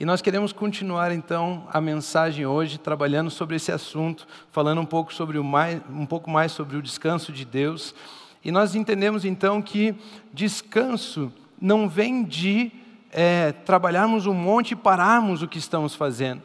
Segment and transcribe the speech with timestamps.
[0.00, 5.12] E nós queremos continuar então a mensagem hoje, trabalhando sobre esse assunto, falando um pouco,
[5.12, 7.94] sobre o mais, um pouco mais sobre o descanso de Deus.
[8.42, 9.94] E nós entendemos então que
[10.32, 12.72] descanso não vem de
[13.12, 16.40] é, trabalharmos um monte e pararmos o que estamos fazendo.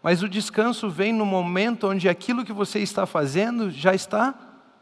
[0.00, 4.32] Mas o descanso vem no momento onde aquilo que você está fazendo já está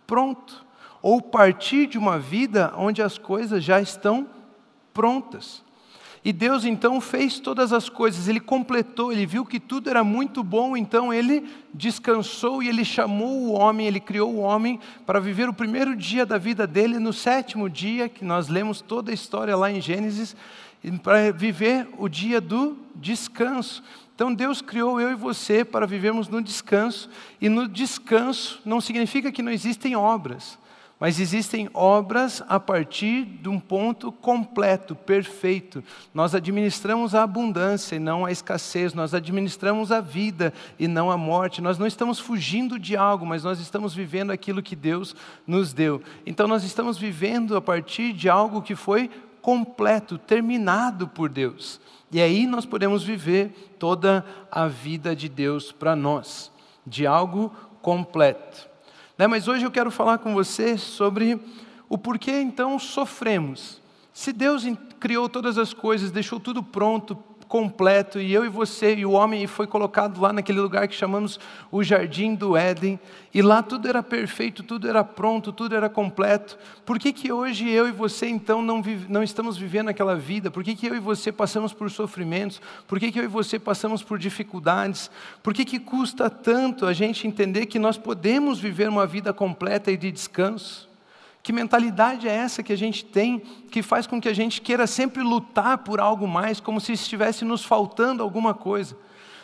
[0.06, 0.66] pronto.
[1.00, 4.28] Ou partir de uma vida onde as coisas já estão
[4.92, 5.66] prontas.
[6.28, 10.44] E Deus então fez todas as coisas, Ele completou, Ele viu que tudo era muito
[10.44, 15.48] bom, então Ele descansou e Ele chamou o homem, Ele criou o homem para viver
[15.48, 19.56] o primeiro dia da vida dele, no sétimo dia, que nós lemos toda a história
[19.56, 20.36] lá em Gênesis,
[21.02, 23.82] para viver o dia do descanso.
[24.14, 27.08] Então Deus criou eu e você para vivermos no descanso,
[27.40, 30.58] e no descanso não significa que não existem obras,
[31.00, 35.82] mas existem obras a partir de um ponto completo, perfeito.
[36.12, 41.16] Nós administramos a abundância e não a escassez, nós administramos a vida e não a
[41.16, 41.62] morte.
[41.62, 45.14] Nós não estamos fugindo de algo, mas nós estamos vivendo aquilo que Deus
[45.46, 46.02] nos deu.
[46.26, 49.08] Então nós estamos vivendo a partir de algo que foi
[49.40, 51.80] completo, terminado por Deus.
[52.10, 56.50] E aí nós podemos viver toda a vida de Deus para nós,
[56.84, 58.67] de algo completo.
[59.18, 59.26] Né?
[59.26, 61.40] Mas hoje eu quero falar com você sobre
[61.88, 63.82] o porquê então sofremos.
[64.12, 64.64] Se Deus
[65.00, 69.46] criou todas as coisas, deixou tudo pronto, completo, e eu e você e o homem
[69.46, 71.40] foi colocado lá naquele lugar que chamamos
[71.72, 73.00] o Jardim do Éden,
[73.32, 76.58] e lá tudo era perfeito, tudo era pronto, tudo era completo.
[76.84, 80.50] Por que, que hoje eu e você então não, vive, não estamos vivendo aquela vida?
[80.50, 82.60] Por que, que eu e você passamos por sofrimentos?
[82.86, 85.10] Por que, que eu e você passamos por dificuldades?
[85.42, 89.90] Por que, que custa tanto a gente entender que nós podemos viver uma vida completa
[89.90, 90.87] e de descanso?
[91.42, 94.86] Que mentalidade é essa que a gente tem que faz com que a gente queira
[94.86, 98.96] sempre lutar por algo mais, como se estivesse nos faltando alguma coisa?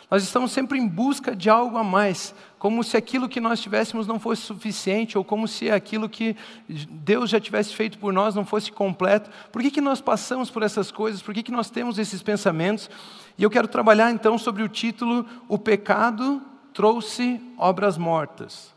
[0.09, 4.05] Nós estamos sempre em busca de algo a mais, como se aquilo que nós tivéssemos
[4.05, 6.35] não fosse suficiente, ou como se aquilo que
[6.69, 9.31] Deus já tivesse feito por nós não fosse completo.
[9.51, 11.23] Por que, que nós passamos por essas coisas?
[11.23, 12.89] Por que, que nós temos esses pensamentos?
[13.35, 16.41] E eu quero trabalhar então sobre o título O Pecado
[16.71, 18.74] Trouxe Obras Mortas.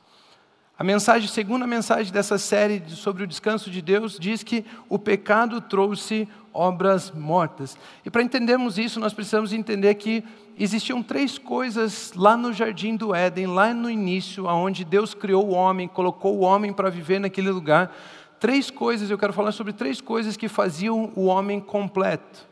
[0.79, 5.61] A mensagem, segunda mensagem dessa série sobre o descanso de Deus diz que o pecado
[5.61, 7.77] trouxe obras mortas.
[8.07, 10.23] E para entendermos isso, nós precisamos entender que
[10.57, 15.53] existiam três coisas lá no jardim do Éden, lá no início, aonde Deus criou o
[15.53, 17.93] homem, colocou o homem para viver naquele lugar.
[18.39, 22.47] Três coisas, eu quero falar sobre três coisas que faziam o homem completo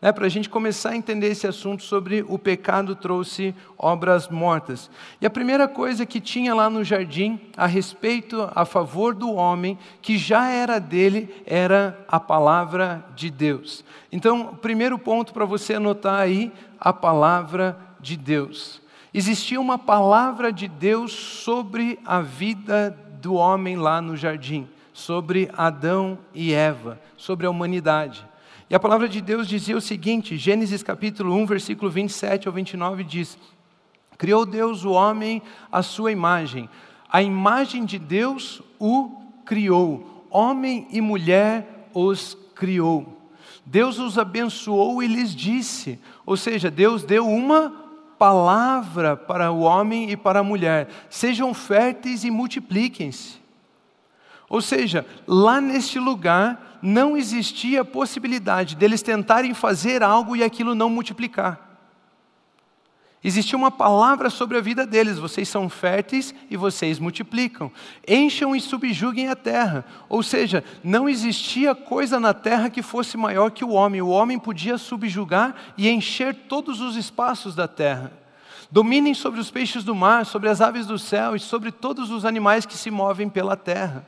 [0.00, 4.90] né, para a gente começar a entender esse assunto sobre o pecado trouxe obras mortas.
[5.20, 9.78] E a primeira coisa que tinha lá no jardim, a respeito, a favor do homem,
[10.00, 13.84] que já era dele, era a palavra de Deus.
[14.10, 18.80] Então, o primeiro ponto para você anotar aí, a palavra de Deus.
[19.12, 26.18] Existia uma palavra de Deus sobre a vida do homem lá no jardim, sobre Adão
[26.32, 28.29] e Eva, sobre a humanidade.
[28.70, 33.02] E a palavra de Deus dizia o seguinte, Gênesis capítulo 1, versículo 27 ao 29
[33.02, 33.36] diz:
[34.16, 35.42] Criou Deus o homem
[35.72, 36.70] à sua imagem,
[37.10, 39.10] a imagem de Deus o
[39.44, 43.20] criou, homem e mulher os criou.
[43.66, 47.74] Deus os abençoou e lhes disse, ou seja, Deus deu uma
[48.16, 53.39] palavra para o homem e para a mulher: sejam férteis e multipliquem-se.
[54.50, 60.90] Ou seja, lá neste lugar, não existia possibilidade deles tentarem fazer algo e aquilo não
[60.90, 61.68] multiplicar.
[63.22, 67.70] Existia uma palavra sobre a vida deles: vocês são férteis e vocês multiplicam.
[68.08, 69.84] Encham e subjuguem a terra.
[70.08, 74.02] Ou seja, não existia coisa na terra que fosse maior que o homem.
[74.02, 78.10] O homem podia subjugar e encher todos os espaços da terra.
[78.68, 82.24] Dominem sobre os peixes do mar, sobre as aves do céu e sobre todos os
[82.24, 84.06] animais que se movem pela terra.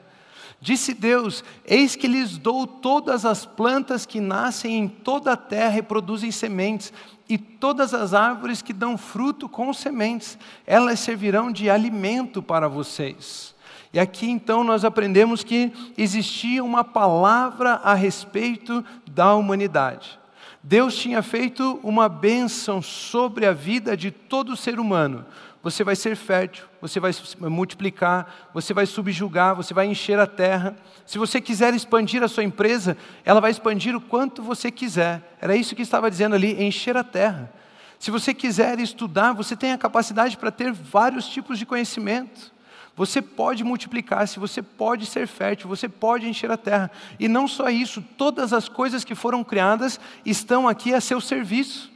[0.63, 5.79] Disse Deus: Eis que lhes dou todas as plantas que nascem em toda a terra
[5.79, 6.93] e produzem sementes,
[7.29, 13.57] e todas as árvores que dão fruto com sementes, elas servirão de alimento para vocês.
[13.93, 20.17] E aqui então nós aprendemos que existia uma palavra a respeito da humanidade.
[20.63, 25.27] Deus tinha feito uma bênção sobre a vida de todo ser humano,
[25.63, 27.13] você vai ser fértil, você vai
[27.49, 30.77] multiplicar, você vai subjugar, você vai encher a terra.
[31.07, 35.37] Se você quiser expandir a sua empresa, ela vai expandir o quanto você quiser.
[35.41, 37.53] Era isso que estava dizendo ali, encher a terra.
[37.97, 42.51] Se você quiser estudar, você tem a capacidade para ter vários tipos de conhecimento.
[42.97, 46.91] Você pode multiplicar-se, você pode ser fértil, você pode encher a terra.
[47.21, 51.93] E não só isso, todas as coisas que foram criadas estão aqui a seu serviço.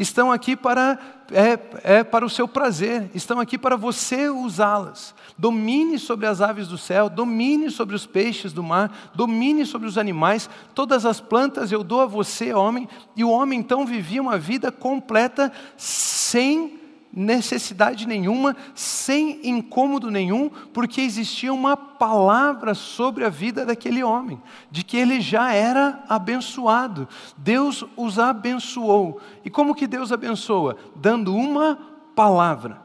[0.00, 0.98] Estão aqui para,
[1.30, 5.14] é, é para o seu prazer, estão aqui para você usá-las.
[5.36, 9.98] Domine sobre as aves do céu, domine sobre os peixes do mar, domine sobre os
[9.98, 12.88] animais, todas as plantas eu dou a você, homem.
[13.14, 16.79] E o homem então vivia uma vida completa, sem
[17.12, 24.40] necessidade nenhuma, sem incômodo nenhum, porque existia uma palavra sobre a vida daquele homem,
[24.70, 27.08] de que ele já era abençoado.
[27.36, 29.20] Deus os abençoou.
[29.44, 30.76] E como que Deus abençoa?
[30.94, 31.78] Dando uma
[32.14, 32.80] palavra.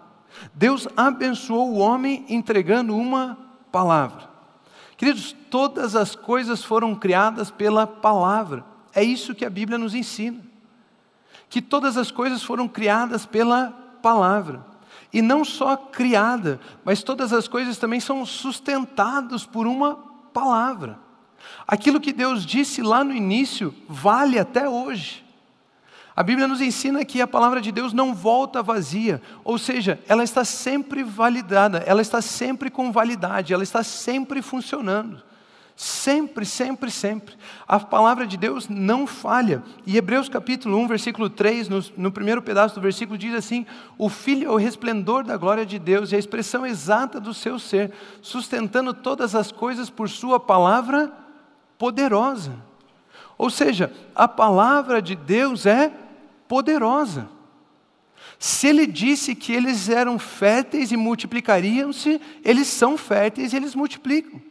[0.54, 3.38] Deus abençoou o homem entregando uma
[3.72, 4.30] palavra.
[4.98, 8.66] Queridos, todas as coisas foram criadas pela palavra.
[8.94, 10.40] É isso que a Bíblia nos ensina.
[11.50, 14.64] Que todas as coisas foram criadas pela palavra.
[15.12, 19.96] E não só criada, mas todas as coisas também são sustentadas por uma
[20.32, 21.00] palavra.
[21.68, 25.26] Aquilo que Deus disse lá no início vale até hoje.
[26.16, 30.24] A Bíblia nos ensina que a palavra de Deus não volta vazia, ou seja, ela
[30.24, 35.24] está sempre validada, ela está sempre com validade, ela está sempre funcionando.
[35.76, 37.36] Sempre, sempre, sempre.
[37.68, 39.62] A palavra de Deus não falha.
[39.86, 43.66] E Hebreus capítulo 1, versículo 3, no, no, primeiro pedaço do versículo, diz assim:
[43.98, 47.60] O Filho é o resplendor da glória de Deus e a expressão exata do seu
[47.60, 47.92] ser,
[48.22, 51.12] sustentando todas as coisas por Sua palavra
[51.78, 52.54] poderosa.
[53.38, 55.92] Ou seja, a palavra de Deus é
[56.48, 57.28] poderosa.
[58.40, 64.42] Se ele disse que eles eram férteis e multiplicariam-se, eles são férteis e eles multiplicam.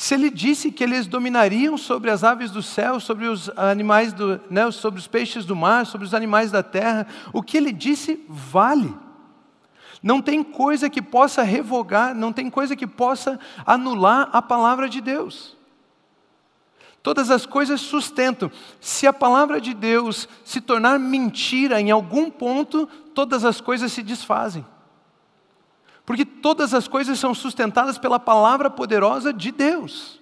[0.00, 4.40] Se ele disse que eles dominariam sobre as aves do céu, sobre os animais do,
[4.48, 8.24] né, sobre os peixes do mar, sobre os animais da terra, o que ele disse
[8.26, 8.96] vale.
[10.02, 15.02] Não tem coisa que possa revogar, não tem coisa que possa anular a palavra de
[15.02, 15.54] Deus.
[17.02, 18.50] Todas as coisas sustentam.
[18.80, 24.02] Se a palavra de Deus se tornar mentira em algum ponto, todas as coisas se
[24.02, 24.64] desfazem.
[26.10, 30.18] Porque todas as coisas são sustentadas pela palavra poderosa de Deus.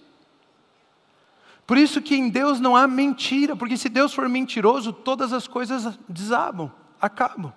[1.66, 5.48] Por isso que em Deus não há mentira, porque se Deus for mentiroso, todas as
[5.48, 6.70] coisas desabam,
[7.00, 7.54] acabam.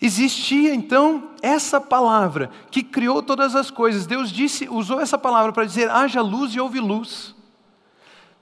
[0.00, 4.06] Existia então essa palavra que criou todas as coisas.
[4.06, 7.34] Deus disse, usou essa palavra para dizer: haja luz e houve luz.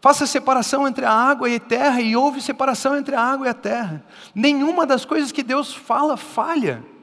[0.02, 3.48] Faça separação entre a água e a terra, e houve separação entre a água e
[3.48, 4.04] a terra.
[4.34, 6.94] Nenhuma das coisas que Deus fala falha.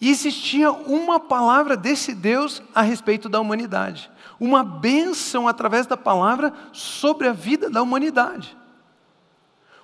[0.00, 6.52] E existia uma palavra desse Deus a respeito da humanidade, uma bênção através da palavra
[6.72, 8.56] sobre a vida da humanidade.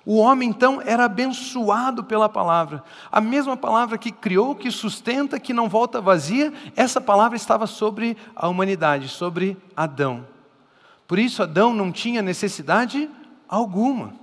[0.05, 2.83] O homem então era abençoado pela palavra.
[3.11, 8.17] A mesma palavra que criou, que sustenta, que não volta vazia, essa palavra estava sobre
[8.35, 10.27] a humanidade, sobre Adão.
[11.07, 13.09] Por isso Adão não tinha necessidade
[13.47, 14.13] alguma.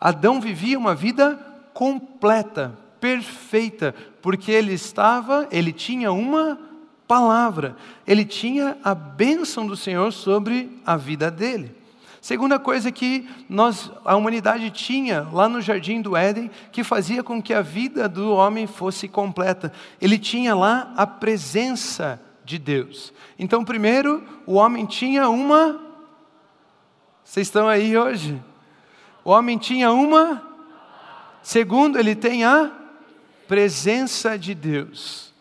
[0.00, 1.38] Adão vivia uma vida
[1.72, 3.94] completa, perfeita,
[4.26, 6.58] porque ele estava, ele tinha uma
[7.06, 11.72] palavra, ele tinha a bênção do Senhor sobre a vida dele.
[12.20, 17.40] Segunda coisa que nós, a humanidade tinha lá no jardim do Éden, que fazia com
[17.40, 19.72] que a vida do homem fosse completa.
[20.00, 23.12] Ele tinha lá a presença de Deus.
[23.38, 25.80] Então, primeiro, o homem tinha uma.
[27.22, 28.42] Vocês estão aí hoje?
[29.24, 30.42] O homem tinha uma.
[31.44, 32.85] Segundo, ele tem a
[33.46, 35.32] presença de Deus.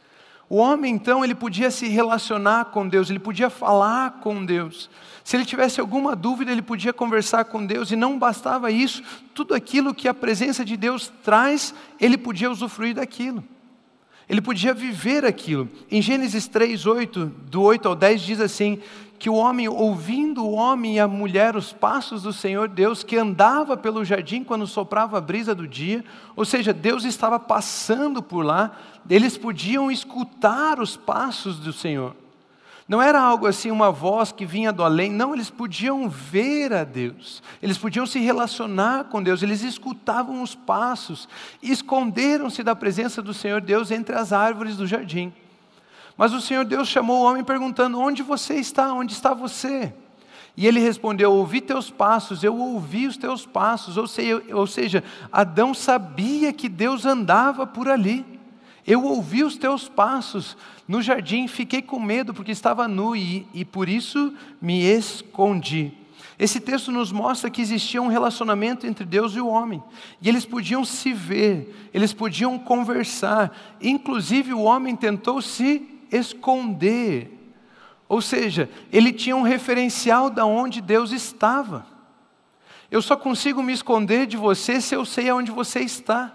[0.48, 4.90] O homem, então, ele podia se relacionar com Deus, ele podia falar com Deus.
[5.24, 9.02] Se ele tivesse alguma dúvida, ele podia conversar com Deus, e não bastava isso,
[9.34, 13.44] tudo aquilo que a presença de Deus traz, ele podia usufruir daquilo.
[14.28, 15.70] Ele podia viver aquilo.
[15.90, 18.82] Em Gênesis 3, 8, do 8 ao 10, diz assim:
[19.18, 23.16] que o homem, ouvindo o homem e a mulher os passos do Senhor Deus, que
[23.16, 26.04] andava pelo jardim quando soprava a brisa do dia,
[26.36, 28.78] ou seja, Deus estava passando por lá,
[29.10, 32.16] eles podiam escutar os passos do Senhor.
[32.88, 36.84] Não era algo assim, uma voz que vinha do além, não, eles podiam ver a
[36.84, 41.28] Deus, eles podiam se relacionar com Deus, eles escutavam os passos,
[41.64, 45.34] esconderam-se da presença do Senhor Deus entre as árvores do jardim.
[46.16, 48.94] Mas o Senhor Deus chamou o homem perguntando: Onde você está?
[48.94, 49.92] Onde está você?
[50.56, 53.98] E ele respondeu: Ouvi teus passos, eu ouvi os teus passos.
[53.98, 58.26] Ou seja, ou seja, Adão sabia que Deus andava por ali.
[58.88, 60.56] Eu ouvi os teus passos
[60.88, 65.92] no jardim, fiquei com medo porque estava nu e, e por isso me escondi.
[66.38, 69.82] Esse texto nos mostra que existia um relacionamento entre Deus e o homem,
[70.22, 77.32] e eles podiam se ver, eles podiam conversar, inclusive o homem tentou se esconder.
[78.08, 81.88] Ou seja, ele tinha um referencial de onde Deus estava.
[82.92, 86.32] Eu só consigo me esconder de você se eu sei aonde você está.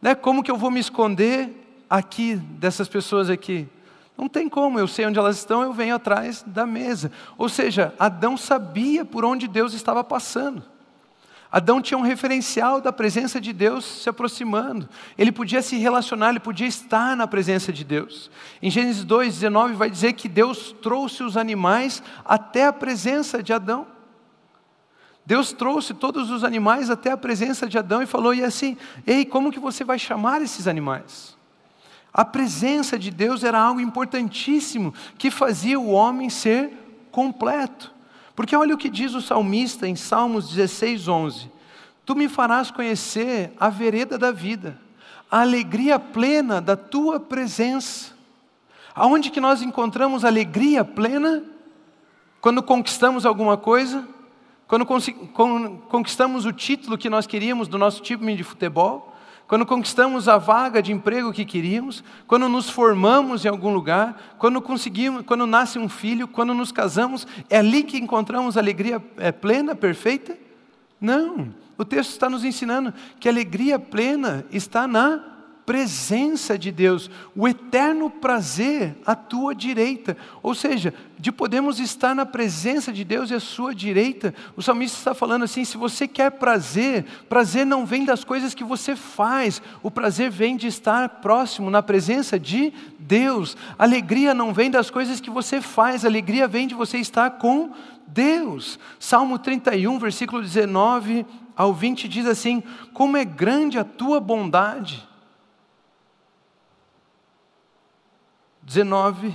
[0.00, 0.14] Né?
[0.14, 1.59] Como que eu vou me esconder
[1.90, 3.68] aqui dessas pessoas aqui?
[4.16, 7.10] Não tem como, eu sei onde elas estão, eu venho atrás da mesa.
[7.36, 10.62] Ou seja, Adão sabia por onde Deus estava passando.
[11.50, 14.88] Adão tinha um referencial da presença de Deus se aproximando.
[15.18, 18.30] Ele podia se relacionar, ele podia estar na presença de Deus.
[18.62, 23.86] Em Gênesis 2:19 vai dizer que Deus trouxe os animais até a presença de Adão.
[25.26, 29.24] Deus trouxe todos os animais até a presença de Adão e falou: "E assim, ei,
[29.24, 31.39] como que você vai chamar esses animais?"
[32.12, 36.72] A presença de Deus era algo importantíssimo que fazia o homem ser
[37.10, 37.92] completo.
[38.34, 41.50] Porque olha o que diz o salmista em Salmos 16, 11:
[42.04, 44.80] Tu me farás conhecer a vereda da vida,
[45.30, 48.12] a alegria plena da tua presença.
[48.94, 51.44] Aonde que nós encontramos alegria plena?
[52.40, 54.06] Quando conquistamos alguma coisa?
[54.66, 59.09] Quando conquistamos o título que nós queríamos do nosso time de futebol?
[59.50, 64.62] Quando conquistamos a vaga de emprego que queríamos, quando nos formamos em algum lugar, quando
[64.62, 69.74] conseguimos, quando nasce um filho, quando nos casamos, é ali que encontramos alegria é, plena,
[69.74, 70.38] perfeita?
[71.00, 71.52] Não.
[71.76, 75.20] O texto está nos ensinando que a alegria plena está na
[75.70, 80.16] presença de Deus, o eterno prazer à tua direita.
[80.42, 84.34] Ou seja, de podermos estar na presença de Deus e à sua direita.
[84.56, 88.64] O salmista está falando assim: se você quer prazer, prazer não vem das coisas que
[88.64, 93.56] você faz, o prazer vem de estar próximo, na presença de Deus.
[93.78, 97.70] Alegria não vem das coisas que você faz, alegria vem de você estar com
[98.08, 98.76] Deus.
[98.98, 101.24] Salmo 31, versículo 19
[101.54, 102.60] ao 20 diz assim:
[102.92, 105.08] Como é grande a tua bondade
[108.70, 109.34] 19,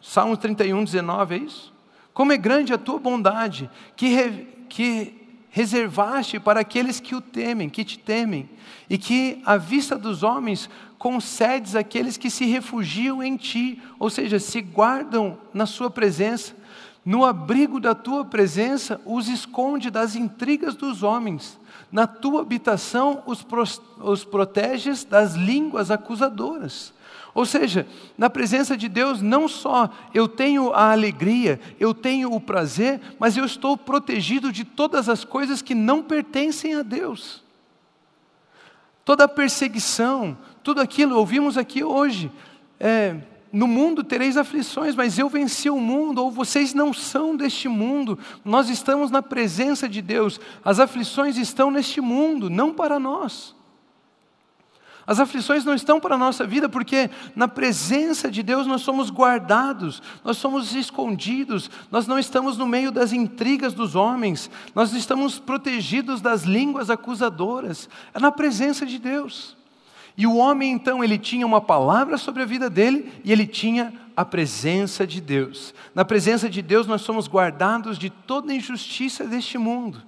[0.00, 1.70] Salmo 31, 19, é isso?
[2.14, 5.12] Como é grande a tua bondade, que, re, que
[5.50, 8.48] reservaste para aqueles que o temem, que te temem,
[8.88, 14.38] e que, à vista dos homens, concedes àqueles que se refugiam em ti, ou seja,
[14.38, 16.56] se guardam na sua presença.
[17.04, 21.60] No abrigo da tua presença, os esconde das intrigas dos homens.
[21.90, 23.46] Na tua habitação, os,
[24.00, 26.94] os proteges das línguas acusadoras.
[27.34, 27.86] Ou seja,
[28.16, 33.36] na presença de Deus, não só eu tenho a alegria, eu tenho o prazer, mas
[33.36, 37.42] eu estou protegido de todas as coisas que não pertencem a Deus.
[39.04, 42.30] Toda a perseguição, tudo aquilo, ouvimos aqui hoje.
[42.78, 43.16] É,
[43.50, 48.18] no mundo tereis aflições, mas eu venci o mundo, ou vocês não são deste mundo,
[48.44, 53.54] nós estamos na presença de Deus, as aflições estão neste mundo, não para nós.
[55.06, 59.10] As aflições não estão para a nossa vida porque na presença de Deus nós somos
[59.10, 65.38] guardados, nós somos escondidos, nós não estamos no meio das intrigas dos homens, nós estamos
[65.38, 67.88] protegidos das línguas acusadoras.
[68.14, 69.56] É na presença de Deus.
[70.16, 73.92] E o homem então, ele tinha uma palavra sobre a vida dele e ele tinha
[74.16, 75.74] a presença de Deus.
[75.94, 80.02] Na presença de Deus nós somos guardados de toda injustiça deste mundo.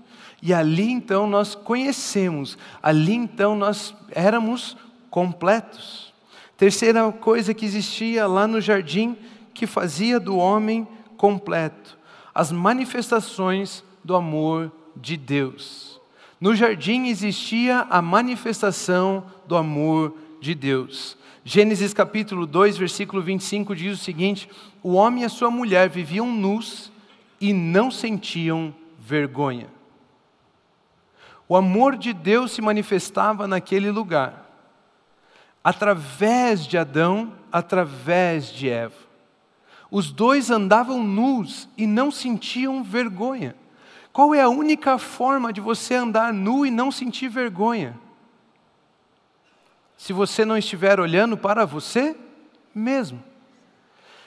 [0.45, 4.77] E ali então nós conhecemos, ali então nós éramos
[5.09, 6.13] completos.
[6.59, 9.17] Terceira coisa que existia lá no jardim
[9.55, 10.87] que fazia do homem
[11.17, 11.97] completo,
[12.35, 15.99] as manifestações do amor de Deus.
[16.39, 21.17] No jardim existia a manifestação do amor de Deus.
[21.43, 24.47] Gênesis capítulo 2, versículo 25 diz o seguinte:
[24.83, 26.93] O homem e a sua mulher viviam nus
[27.41, 29.74] e não sentiam vergonha.
[31.49, 34.49] O amor de Deus se manifestava naquele lugar,
[35.63, 39.05] através de Adão, através de Eva.
[39.91, 43.55] Os dois andavam nus e não sentiam vergonha.
[44.13, 47.99] Qual é a única forma de você andar nu e não sentir vergonha?
[49.97, 52.17] Se você não estiver olhando para você
[52.75, 53.23] mesmo.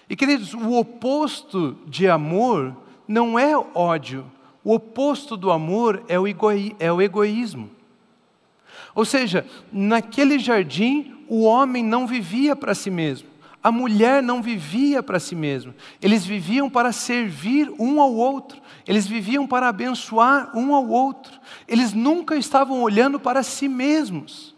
[0.10, 2.76] E queridos, o oposto de amor
[3.08, 4.30] não é ódio,
[4.68, 7.70] o oposto do amor é o, egoi é o egoísmo.
[8.94, 13.30] Ou seja, naquele jardim, o homem não vivia para si mesmo,
[13.64, 15.74] a mulher não vivia para si mesma.
[16.02, 21.40] Eles viviam para servir um ao outro, eles viviam para abençoar um ao outro.
[21.66, 24.54] Eles nunca estavam olhando para si mesmos,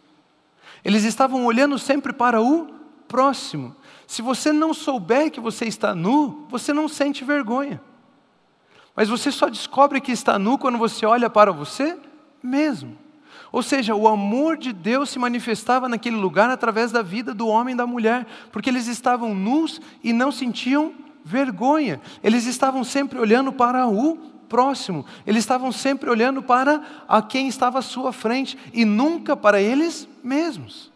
[0.83, 2.67] eles estavam olhando sempre para o
[3.07, 3.75] próximo.
[4.07, 7.79] Se você não souber que você está nu, você não sente vergonha.
[8.99, 11.97] Mas você só descobre que está nu quando você olha para você
[12.43, 12.97] mesmo.
[13.49, 17.73] Ou seja, o amor de Deus se manifestava naquele lugar através da vida do homem
[17.73, 23.53] e da mulher, porque eles estavam nus e não sentiam vergonha, eles estavam sempre olhando
[23.53, 24.17] para o
[24.49, 25.05] próximo.
[25.25, 30.09] Eles estavam sempre olhando para a quem estava à sua frente e nunca para eles
[30.21, 30.91] mesmos.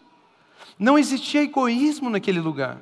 [0.78, 2.80] Não existia egoísmo naquele lugar.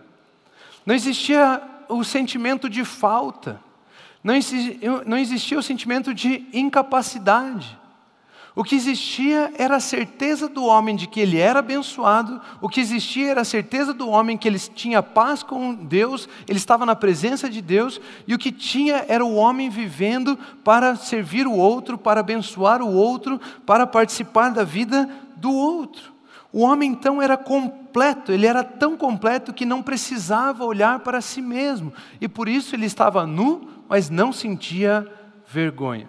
[0.84, 3.62] Não existia o sentimento de falta.
[4.24, 7.80] Não existia, não existia o sentimento de incapacidade.
[8.54, 12.82] O que existia era a certeza do homem de que ele era abençoado, o que
[12.82, 16.94] existia era a certeza do homem que ele tinha paz com Deus, ele estava na
[16.94, 21.98] presença de Deus, e o que tinha era o homem vivendo para servir o outro,
[21.98, 26.12] para abençoar o outro, para participar da vida do outro.
[26.52, 31.42] O homem então era completo, ele era tão completo que não precisava olhar para si
[31.42, 35.06] mesmo, e por isso ele estava nu, mas não sentia
[35.46, 36.08] vergonha.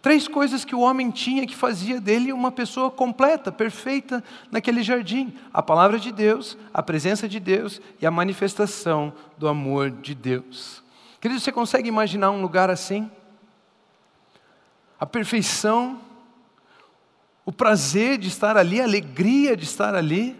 [0.00, 5.36] Três coisas que o homem tinha que fazia dele uma pessoa completa, perfeita naquele jardim:
[5.52, 10.82] a palavra de Deus, a presença de Deus e a manifestação do amor de Deus.
[11.20, 13.10] Querido, você consegue imaginar um lugar assim?
[14.98, 16.00] A perfeição,
[17.44, 20.34] o prazer de estar ali, a alegria de estar ali.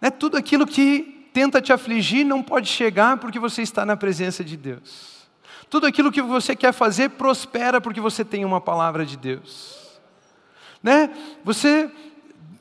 [0.00, 4.42] É tudo aquilo que tenta te afligir não pode chegar porque você está na presença
[4.42, 5.28] de Deus.
[5.68, 10.00] Tudo aquilo que você quer fazer prospera porque você tem uma palavra de Deus.
[10.82, 11.10] Né?
[11.44, 11.90] Você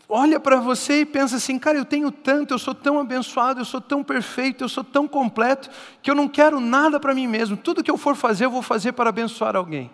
[0.10, 3.66] olha para você e pensa assim, cara, eu tenho tanto, eu sou tão abençoado, eu
[3.66, 5.70] sou tão perfeito, eu sou tão completo,
[6.02, 7.56] que eu não quero nada para mim mesmo.
[7.56, 9.90] Tudo que eu for fazer, eu vou fazer para abençoar alguém.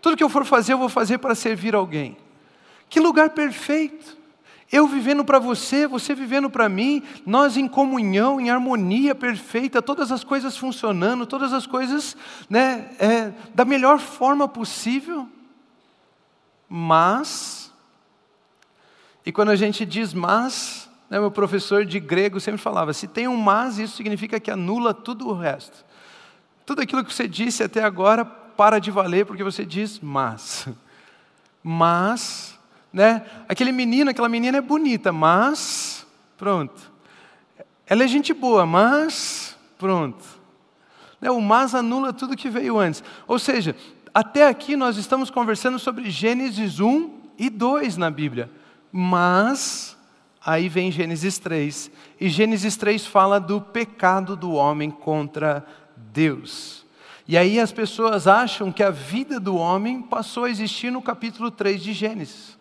[0.00, 2.16] Tudo que eu for fazer, eu vou fazer para servir alguém.
[2.88, 4.16] Que lugar perfeito.
[4.70, 10.12] Eu vivendo para você, você vivendo para mim, nós em comunhão, em harmonia perfeita, todas
[10.12, 12.14] as coisas funcionando, todas as coisas
[12.50, 15.26] né, é, da melhor forma possível.
[16.68, 17.72] Mas,
[19.24, 23.26] e quando a gente diz mas, né, meu professor de grego sempre falava: se tem
[23.26, 25.82] um mas, isso significa que anula tudo o resto.
[26.66, 30.68] Tudo aquilo que você disse até agora para de valer porque você diz mas.
[31.60, 32.57] Mas
[32.92, 33.24] né?
[33.48, 36.90] Aquele menino, aquela menina é bonita, mas pronto.
[37.86, 40.24] Ela é gente boa, mas pronto.
[41.20, 41.30] Né?
[41.30, 43.02] O mas anula tudo que veio antes.
[43.26, 43.74] Ou seja,
[44.12, 48.50] até aqui nós estamos conversando sobre Gênesis 1 e 2 na Bíblia.
[48.90, 49.96] Mas
[50.44, 51.90] aí vem Gênesis 3.
[52.20, 55.64] E Gênesis 3 fala do pecado do homem contra
[55.96, 56.86] Deus.
[57.26, 61.50] E aí as pessoas acham que a vida do homem passou a existir no capítulo
[61.50, 62.57] 3 de Gênesis.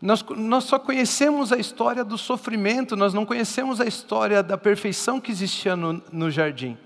[0.00, 5.20] Nós, nós só conhecemos a história do sofrimento, nós não conhecemos a história da perfeição
[5.20, 6.76] que existia no, no jardim.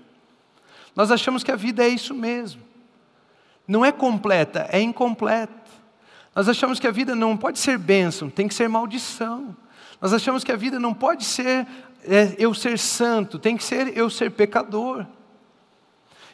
[0.93, 2.61] Nós achamos que a vida é isso mesmo.
[3.67, 5.53] Não é completa, é incompleta.
[6.35, 9.55] Nós achamos que a vida não pode ser bênção, tem que ser maldição.
[10.01, 11.65] Nós achamos que a vida não pode ser
[12.03, 15.05] é, eu ser santo, tem que ser eu ser pecador.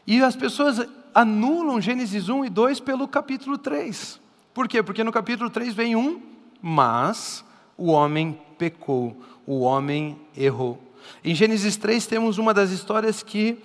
[0.07, 4.19] E as pessoas anulam Gênesis 1 e 2 pelo capítulo 3.
[4.51, 4.81] Por quê?
[4.81, 6.30] Porque no capítulo 3 vem um
[6.62, 7.43] mas
[7.78, 10.80] o homem pecou, o homem errou.
[11.24, 13.58] Em Gênesis 3 temos uma das histórias que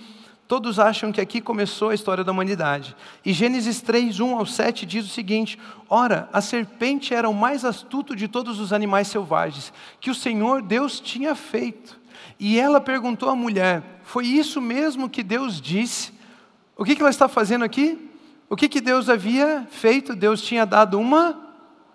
[0.49, 2.97] todos acham que aqui começou a história da humanidade.
[3.25, 7.65] E Gênesis 3, 1 ao 7 diz o seguinte: Ora, a serpente era o mais
[7.65, 11.99] astuto de todos os animais selvagens que o Senhor Deus tinha feito.
[12.39, 16.13] E ela perguntou à mulher: Foi isso mesmo que Deus disse?
[16.77, 18.11] O que, ela está fazendo aqui?
[18.49, 20.15] O que Deus havia feito?
[20.15, 21.46] Deus tinha dado uma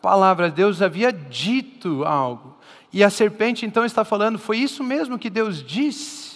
[0.01, 2.57] palavra, Deus havia dito algo.
[2.91, 6.31] E a serpente então está falando: foi isso mesmo que Deus disse?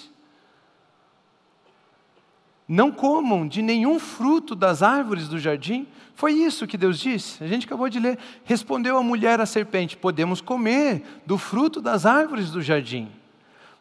[2.67, 5.87] Não comam de nenhum fruto das árvores do jardim.
[6.15, 7.43] Foi isso que Deus disse.
[7.43, 8.17] A gente acabou de ler.
[8.43, 13.09] Respondeu a mulher à serpente: Podemos comer do fruto das árvores do jardim.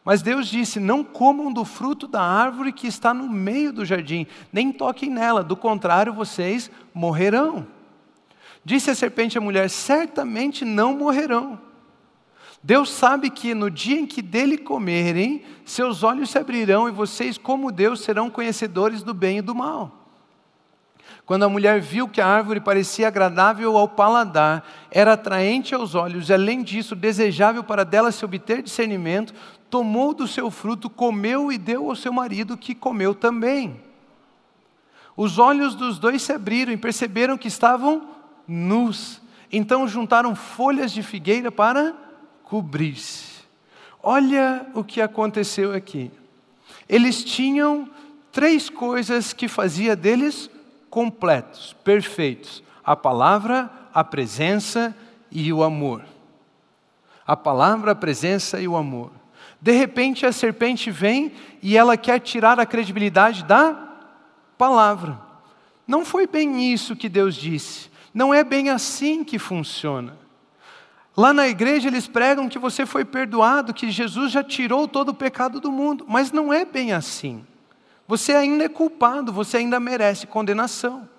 [0.03, 4.27] Mas Deus disse: Não comam do fruto da árvore que está no meio do jardim,
[4.53, 7.65] nem toquem nela, do contrário, vocês morrerão.
[8.65, 11.61] Disse a serpente à mulher: certamente não morrerão.
[12.63, 17.37] Deus sabe que no dia em que dele comerem, seus olhos se abrirão e vocês,
[17.37, 20.01] como Deus, serão conhecedores do bem e do mal.
[21.27, 26.29] Quando a mulher viu que a árvore parecia agradável ao paladar, era atraente aos olhos
[26.29, 29.33] e, além disso, desejável para dela se obter discernimento,
[29.69, 33.79] tomou do seu fruto, comeu e deu ao seu marido, que comeu também.
[35.15, 38.15] Os olhos dos dois se abriram e perceberam que estavam
[38.47, 39.21] nus.
[39.51, 41.93] Então juntaram folhas de figueira para
[42.43, 43.35] cobrir-se.
[44.01, 46.11] Olha o que aconteceu aqui.
[46.87, 47.89] Eles tinham
[48.31, 50.49] três coisas que fazia deles
[50.89, 54.95] completos, perfeitos: a palavra, a presença
[55.31, 56.03] e o amor.
[57.25, 59.11] A palavra, a presença e o amor.
[59.59, 61.31] De repente a serpente vem
[61.61, 63.73] e ela quer tirar a credibilidade da
[64.57, 65.19] palavra.
[65.87, 67.89] Não foi bem isso que Deus disse.
[68.15, 70.17] Não é bem assim que funciona.
[71.17, 75.13] Lá na igreja eles pregam que você foi perdoado, que Jesus já tirou todo o
[75.13, 77.45] pecado do mundo, mas não é bem assim.
[78.07, 81.09] Você ainda é culpado, você ainda merece condenação.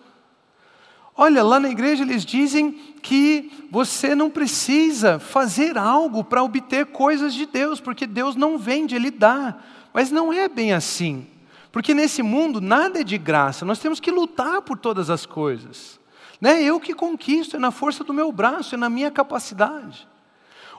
[1.14, 7.34] Olha, lá na igreja eles dizem que você não precisa fazer algo para obter coisas
[7.34, 9.58] de Deus, porque Deus não vende, Ele dá.
[9.92, 11.26] Mas não é bem assim.
[11.70, 16.00] Porque nesse mundo nada é de graça, nós temos que lutar por todas as coisas.
[16.40, 16.62] Né?
[16.62, 20.06] Eu que conquisto, é na força do meu braço, é na minha capacidade.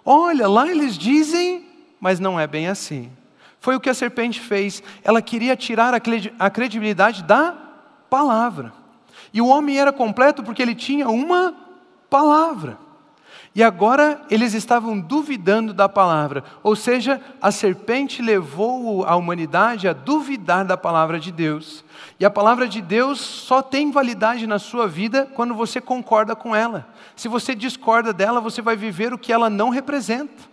[0.06, 1.66] Olha, lá eles dizem,
[2.00, 3.12] mas não é bem assim.
[3.60, 4.82] Foi o que a serpente fez.
[5.04, 7.52] Ela queria tirar a credibilidade da
[8.10, 8.72] palavra.
[9.34, 11.54] E o homem era completo porque ele tinha uma
[12.10, 12.78] palavra.
[13.58, 19.94] E agora eles estavam duvidando da palavra, ou seja, a serpente levou a humanidade a
[19.94, 21.84] duvidar da palavra de Deus.
[22.20, 26.56] E a palavra de Deus só tem validade na sua vida quando você concorda com
[26.56, 26.88] ela.
[27.16, 30.44] Se você discorda dela, você vai viver o que ela não representa.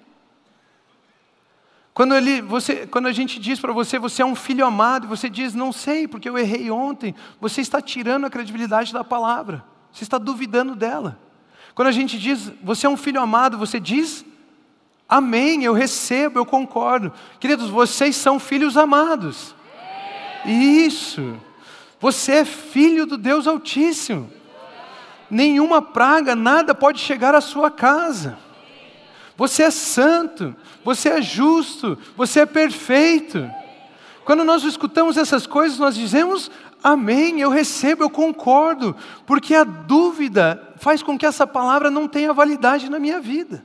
[1.93, 5.29] Quando, ele, você, quando a gente diz para você, você é um filho amado, você
[5.29, 9.63] diz, não sei, porque eu errei ontem, você está tirando a credibilidade da palavra,
[9.93, 11.23] você está duvidando dela.
[11.75, 14.25] Quando a gente diz, você é um filho amado, você diz,
[15.09, 17.13] amém, eu recebo, eu concordo.
[17.41, 19.55] Queridos, vocês são filhos amados.
[20.47, 21.37] Isso.
[22.01, 24.31] Você é filho do Deus Altíssimo.
[25.29, 28.39] Nenhuma praga, nada pode chegar à sua casa.
[29.37, 33.51] Você é santo, você é justo, você é perfeito.
[34.25, 36.51] Quando nós escutamos essas coisas, nós dizemos:
[36.83, 38.95] Amém, eu recebo, eu concordo,
[39.27, 43.65] porque a dúvida faz com que essa palavra não tenha validade na minha vida.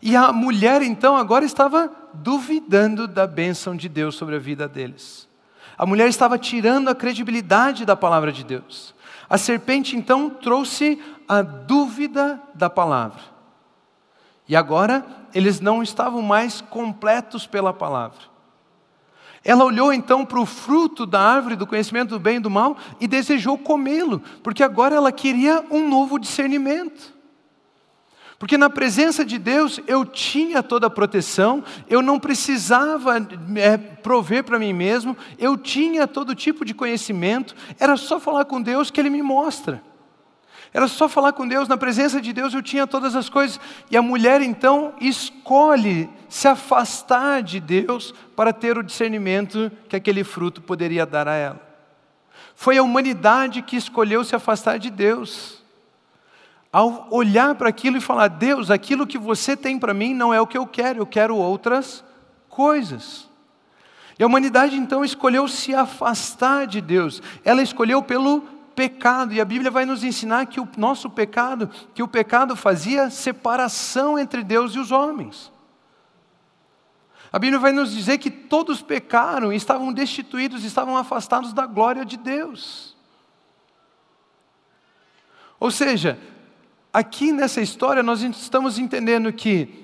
[0.00, 5.28] E a mulher então agora estava duvidando da bênção de Deus sobre a vida deles.
[5.76, 8.94] A mulher estava tirando a credibilidade da palavra de Deus.
[9.28, 13.20] A serpente então trouxe a dúvida da palavra.
[14.48, 15.04] E agora
[15.34, 18.31] eles não estavam mais completos pela palavra.
[19.44, 22.76] Ela olhou então para o fruto da árvore do conhecimento do bem e do mal
[23.00, 27.12] e desejou comê-lo, porque agora ela queria um novo discernimento.
[28.38, 33.16] Porque na presença de Deus eu tinha toda a proteção, eu não precisava
[33.54, 38.60] é, prover para mim mesmo, eu tinha todo tipo de conhecimento, era só falar com
[38.60, 39.82] Deus que Ele me mostra.
[40.74, 43.60] Era só falar com Deus, na presença de Deus eu tinha todas as coisas.
[43.90, 50.24] E a mulher então escolhe se afastar de Deus para ter o discernimento que aquele
[50.24, 51.60] fruto poderia dar a ela.
[52.54, 55.62] Foi a humanidade que escolheu se afastar de Deus.
[56.72, 60.40] Ao olhar para aquilo e falar: Deus, aquilo que você tem para mim não é
[60.40, 62.02] o que eu quero, eu quero outras
[62.48, 63.28] coisas.
[64.18, 68.42] E a humanidade então escolheu se afastar de Deus, ela escolheu pelo
[68.74, 73.10] pecado, e a Bíblia vai nos ensinar que o nosso pecado, que o pecado fazia
[73.10, 75.52] separação entre Deus e os homens.
[77.32, 82.04] A Bíblia vai nos dizer que todos pecaram e estavam destituídos, estavam afastados da glória
[82.04, 82.94] de Deus.
[85.58, 86.18] Ou seja,
[86.92, 89.82] aqui nessa história nós estamos entendendo que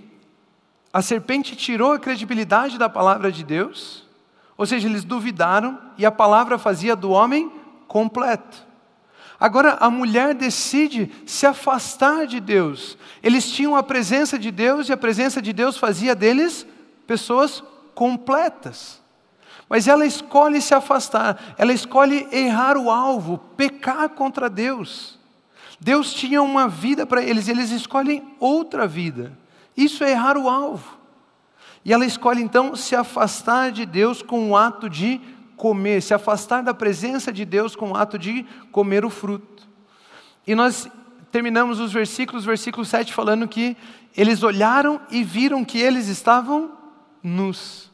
[0.92, 4.07] a serpente tirou a credibilidade da palavra de Deus,
[4.57, 7.51] ou seja, eles duvidaram e a palavra fazia do homem
[7.87, 8.67] completo.
[9.40, 12.98] Agora a mulher decide se afastar de Deus.
[13.22, 16.66] Eles tinham a presença de Deus e a presença de Deus fazia deles
[17.07, 17.62] pessoas
[17.94, 19.01] completas.
[19.68, 25.18] Mas ela escolhe se afastar, ela escolhe errar o alvo, pecar contra Deus.
[25.79, 29.37] Deus tinha uma vida para eles, eles escolhem outra vida.
[29.77, 30.98] Isso é errar o alvo.
[31.85, 35.20] E ela escolhe então se afastar de Deus com o ato de
[35.58, 39.68] comer, se afastar da presença de Deus com o ato de comer o fruto.
[40.46, 40.88] E nós
[41.30, 43.76] terminamos os versículos, versículo 7, falando que
[44.16, 46.72] eles olharam e viram que eles estavam
[47.22, 47.90] nus.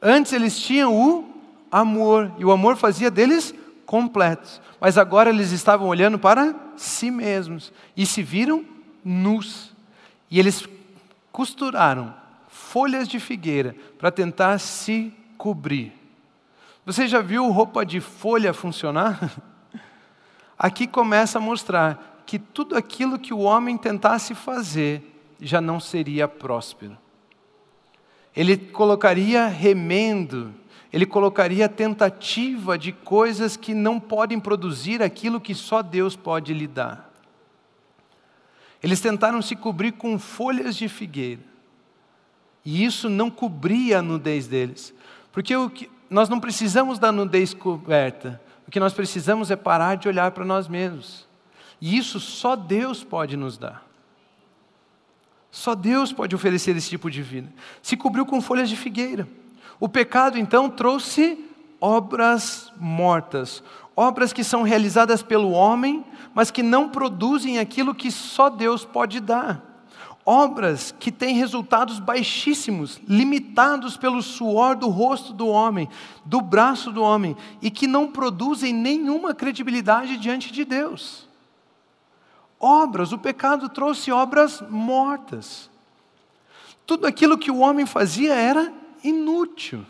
[0.00, 1.28] Antes eles tinham o
[1.72, 3.52] amor, e o amor fazia deles
[3.84, 4.60] completos.
[4.80, 8.64] Mas agora eles estavam olhando para si mesmos e se viram
[9.04, 9.72] nus.
[10.30, 10.66] E eles
[11.32, 12.14] costuraram
[12.48, 15.99] folhas de figueira para tentar se cobrir.
[16.90, 19.40] Você já viu roupa de folha funcionar?
[20.58, 25.00] Aqui começa a mostrar que tudo aquilo que o homem tentasse fazer
[25.40, 26.98] já não seria próspero.
[28.34, 30.52] Ele colocaria remendo,
[30.92, 36.66] ele colocaria tentativa de coisas que não podem produzir aquilo que só Deus pode lhe
[36.66, 37.08] dar.
[38.82, 41.42] Eles tentaram se cobrir com folhas de figueira.
[42.64, 44.92] E isso não cobria a nudez deles.
[45.30, 48.40] Porque o que, nós não precisamos da nudez coberta.
[48.66, 51.26] O que nós precisamos é parar de olhar para nós mesmos.
[51.80, 53.84] E isso só Deus pode nos dar.
[55.50, 57.52] Só Deus pode oferecer esse tipo de vida.
[57.80, 59.26] Se cobriu com folhas de figueira.
[59.78, 61.44] O pecado então trouxe
[61.80, 63.62] obras mortas,
[63.96, 69.18] obras que são realizadas pelo homem, mas que não produzem aquilo que só Deus pode
[69.20, 69.69] dar.
[70.24, 75.88] Obras que têm resultados baixíssimos, limitados pelo suor do rosto do homem,
[76.24, 81.28] do braço do homem, e que não produzem nenhuma credibilidade diante de Deus.
[82.58, 85.70] Obras, o pecado trouxe obras mortas.
[86.86, 89.86] Tudo aquilo que o homem fazia era inútil.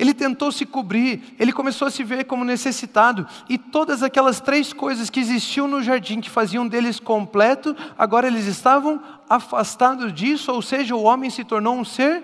[0.00, 4.72] Ele tentou se cobrir, ele começou a se ver como necessitado, e todas aquelas três
[4.72, 10.62] coisas que existiam no jardim, que faziam deles completo, agora eles estavam afastados disso, ou
[10.62, 12.22] seja, o homem se tornou um ser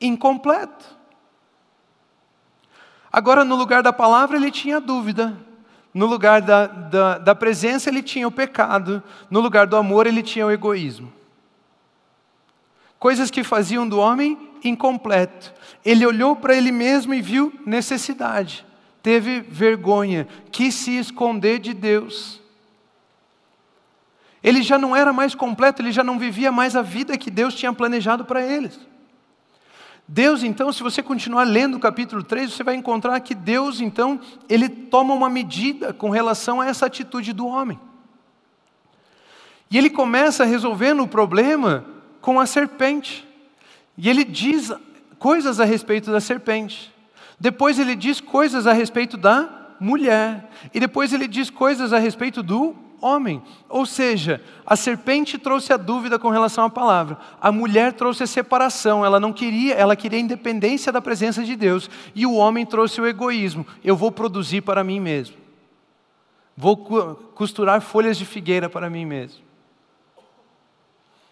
[0.00, 0.84] incompleto.
[3.12, 5.38] Agora, no lugar da palavra, ele tinha dúvida,
[5.94, 10.24] no lugar da, da, da presença, ele tinha o pecado, no lugar do amor, ele
[10.24, 11.12] tinha o egoísmo.
[12.98, 14.36] Coisas que faziam do homem
[14.68, 15.52] incompleto.
[15.84, 18.64] Ele olhou para ele mesmo e viu necessidade.
[19.02, 22.40] Teve vergonha, quis se esconder de Deus.
[24.42, 27.54] Ele já não era mais completo, ele já não vivia mais a vida que Deus
[27.54, 28.78] tinha planejado para eles.
[30.08, 34.20] Deus, então, se você continuar lendo o capítulo 3, você vai encontrar que Deus, então,
[34.48, 37.78] ele toma uma medida com relação a essa atitude do homem.
[39.68, 41.84] E ele começa resolvendo o problema
[42.20, 43.25] com a serpente.
[43.96, 44.72] E ele diz
[45.18, 46.92] coisas a respeito da serpente.
[47.38, 49.48] Depois ele diz coisas a respeito da
[49.80, 50.50] mulher.
[50.72, 53.42] E depois ele diz coisas a respeito do homem.
[53.68, 57.18] Ou seja, a serpente trouxe a dúvida com relação à palavra.
[57.40, 61.56] A mulher trouxe a separação, ela não queria, ela queria a independência da presença de
[61.56, 61.90] Deus.
[62.14, 63.66] E o homem trouxe o egoísmo.
[63.84, 65.36] Eu vou produzir para mim mesmo.
[66.56, 66.76] Vou
[67.34, 69.44] costurar folhas de figueira para mim mesmo.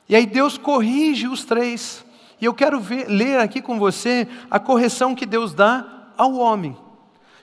[0.06, 2.04] E aí Deus corrige os três.
[2.40, 6.76] E eu quero ver, ler aqui com você a correção que Deus dá ao homem.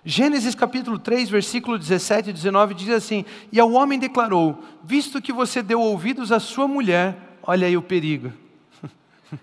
[0.04, 5.32] Gênesis capítulo 3, versículo 17 e 19 diz assim: E ao homem declarou: Visto que
[5.32, 8.34] você deu ouvidos à sua mulher, olha aí o perigo.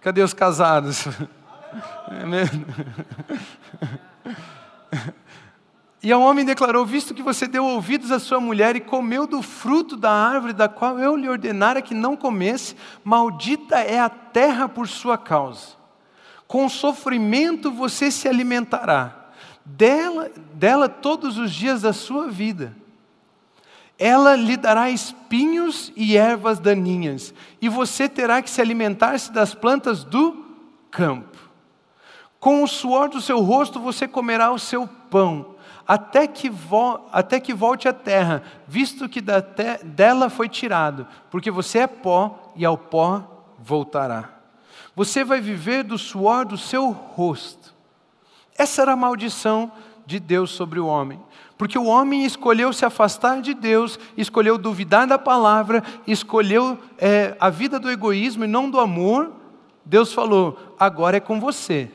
[0.00, 1.06] Cadê os casados?
[2.10, 2.66] É mesmo?
[6.02, 9.40] E ao homem declarou: Visto que você deu ouvidos à sua mulher e comeu do
[9.40, 14.68] fruto da árvore da qual eu lhe ordenara que não comesse, maldita é a terra
[14.68, 15.80] por sua causa.
[16.48, 19.30] Com sofrimento você se alimentará,
[19.64, 22.76] dela, dela todos os dias da sua vida.
[23.96, 30.02] Ela lhe dará espinhos e ervas daninhas, e você terá que se alimentar-se das plantas
[30.02, 30.44] do
[30.90, 31.38] campo.
[32.40, 35.52] Com o suor do seu rosto você comerá o seu pão
[35.86, 41.06] até que, vo, até que volte à terra, visto que da te, dela foi tirado,
[41.30, 43.22] porque você é pó e ao pó
[43.58, 44.30] voltará.
[44.94, 47.74] Você vai viver do suor do seu rosto.
[48.56, 49.72] Essa era a maldição
[50.06, 51.20] de Deus sobre o homem.
[51.56, 57.48] Porque o homem escolheu se afastar de Deus, escolheu duvidar da palavra, escolheu é, a
[57.48, 59.32] vida do egoísmo e não do amor.
[59.84, 61.90] Deus falou: agora é com você.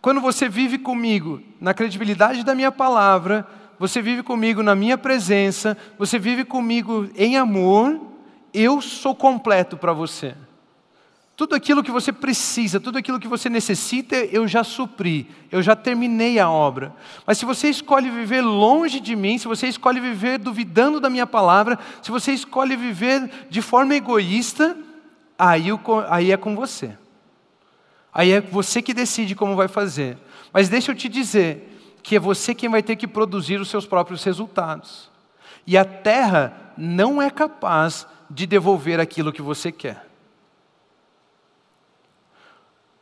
[0.00, 3.46] Quando você vive comigo na credibilidade da minha palavra,
[3.78, 8.00] você vive comigo na minha presença, você vive comigo em amor,
[8.52, 10.34] eu sou completo para você.
[11.34, 15.74] Tudo aquilo que você precisa, tudo aquilo que você necessita, eu já supri, eu já
[15.74, 16.94] terminei a obra.
[17.26, 21.26] Mas se você escolhe viver longe de mim, se você escolhe viver duvidando da minha
[21.26, 24.76] palavra, se você escolhe viver de forma egoísta,
[25.38, 25.66] aí,
[26.10, 26.96] aí é com você.
[28.12, 30.18] Aí é você que decide como vai fazer.
[30.52, 31.68] Mas deixa eu te dizer
[32.02, 35.10] que é você quem vai ter que produzir os seus próprios resultados.
[35.66, 40.06] E a terra não é capaz de devolver aquilo que você quer.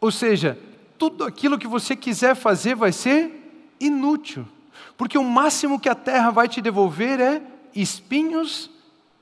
[0.01, 0.59] Ou seja,
[0.97, 4.47] tudo aquilo que você quiser fazer vai ser inútil.
[4.97, 7.43] Porque o máximo que a terra vai te devolver é
[7.75, 8.71] espinhos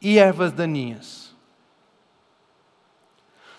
[0.01, 1.28] e ervas daninhas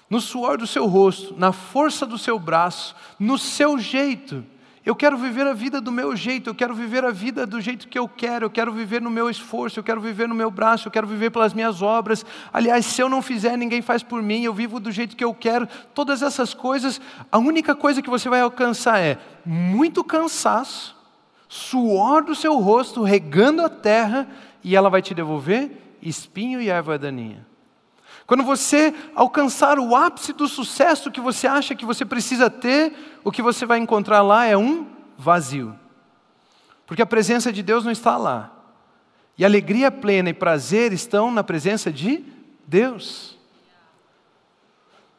[0.10, 4.43] no suor do seu rosto, na força do seu braço, no seu jeito.
[4.86, 7.88] Eu quero viver a vida do meu jeito, eu quero viver a vida do jeito
[7.88, 10.88] que eu quero, eu quero viver no meu esforço, eu quero viver no meu braço,
[10.88, 12.26] eu quero viver pelas minhas obras.
[12.52, 15.34] Aliás, se eu não fizer, ninguém faz por mim, eu vivo do jeito que eu
[15.34, 15.67] quero.
[15.93, 17.00] Todas essas coisas,
[17.32, 20.98] a única coisa que você vai alcançar é muito cansaço,
[21.48, 24.28] suor do seu rosto, regando a terra,
[24.63, 25.69] e ela vai te devolver
[26.02, 27.49] espinho e erva daninha.
[28.30, 33.32] Quando você alcançar o ápice do sucesso que você acha que você precisa ter, o
[33.32, 34.86] que você vai encontrar lá é um
[35.18, 35.76] vazio.
[36.86, 38.56] Porque a presença de Deus não está lá.
[39.36, 42.24] E alegria plena e prazer estão na presença de
[42.68, 43.36] Deus.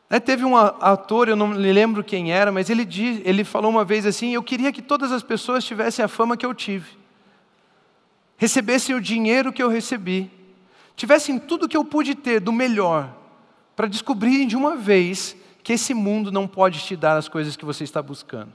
[0.09, 3.73] É, teve um ator, eu não me lembro quem era, mas ele, diz, ele falou
[3.73, 6.97] uma vez assim: Eu queria que todas as pessoas tivessem a fama que eu tive,
[8.37, 10.31] recebessem o dinheiro que eu recebi,
[11.01, 13.17] tivessem tudo que eu pude ter do melhor,
[13.75, 17.65] para descobrirem de uma vez que esse mundo não pode te dar as coisas que
[17.65, 18.53] você está buscando.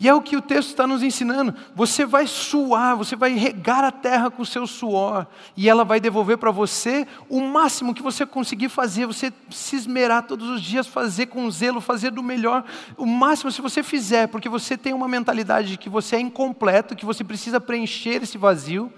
[0.00, 1.54] E é o que o texto está nos ensinando.
[1.74, 6.00] Você vai suar, você vai regar a terra com o seu suor, e ela vai
[6.00, 9.04] devolver para você o máximo que você conseguir fazer.
[9.04, 12.64] Você se esmerar todos os dias, fazer com zelo, fazer do melhor.
[12.96, 16.96] O máximo, se você fizer, porque você tem uma mentalidade de que você é incompleto,
[16.96, 18.90] que você precisa preencher esse vazio,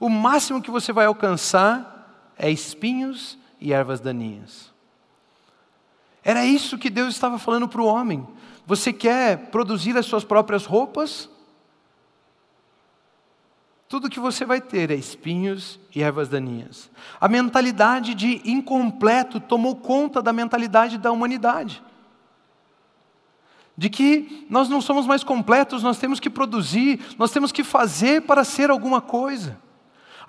[0.00, 4.72] o máximo que você vai alcançar é espinhos e ervas daninhas.
[6.24, 8.26] Era isso que Deus estava falando para o homem.
[8.70, 11.28] Você quer produzir as suas próprias roupas?
[13.88, 16.88] Tudo que você vai ter é espinhos e ervas daninhas.
[17.20, 21.82] A mentalidade de incompleto tomou conta da mentalidade da humanidade.
[23.76, 28.22] De que nós não somos mais completos, nós temos que produzir, nós temos que fazer
[28.22, 29.58] para ser alguma coisa.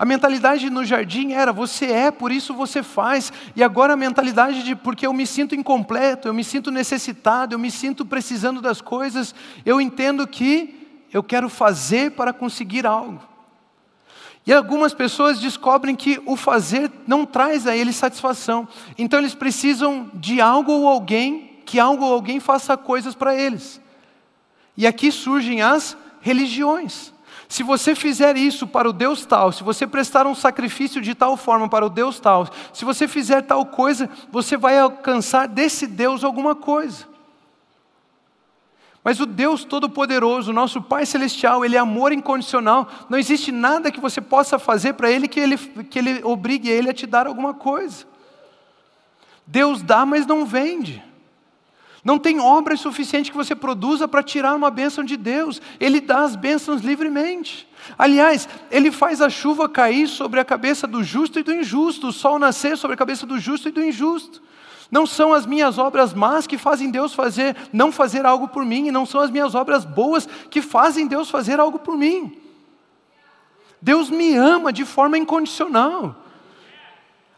[0.02, 3.32] A mentalidade no jardim era você é, por isso você faz.
[3.56, 7.60] E agora a mentalidade de porque eu me sinto incompleto, eu me sinto necessitado, eu
[7.60, 13.22] me sinto precisando das coisas, eu entendo que eu quero fazer para conseguir algo.
[14.44, 18.68] E algumas pessoas descobrem que o fazer não traz a eles satisfação.
[18.98, 23.80] Então eles precisam de algo ou alguém, que algo ou alguém faça coisas para eles.
[24.76, 27.14] E aqui surgem as religiões.
[27.52, 31.36] Se você fizer isso para o Deus tal, se você prestar um sacrifício de tal
[31.36, 36.24] forma para o Deus tal, se você fizer tal coisa, você vai alcançar desse Deus
[36.24, 37.06] alguma coisa.
[39.04, 42.88] Mas o Deus Todo-Poderoso, nosso Pai Celestial, Ele é amor incondicional.
[43.10, 46.90] Não existe nada que você possa fazer para Ele que Ele, que Ele obrigue Ele
[46.90, 48.06] a te dar alguma coisa.
[49.46, 51.04] Deus dá, mas não vende.
[52.04, 55.62] Não tem obra suficiente que você produza para tirar uma bênção de Deus.
[55.80, 57.68] Ele dá as bênçãos livremente.
[57.98, 62.12] Aliás, Ele faz a chuva cair sobre a cabeça do justo e do injusto, o
[62.14, 64.42] sol nascer sobre a cabeça do justo e do injusto.
[64.90, 68.88] Não são as minhas obras más que fazem Deus fazer, não fazer algo por mim,
[68.88, 72.38] e não são as minhas obras boas que fazem Deus fazer algo por mim.
[73.82, 76.16] Deus me ama de forma incondicional.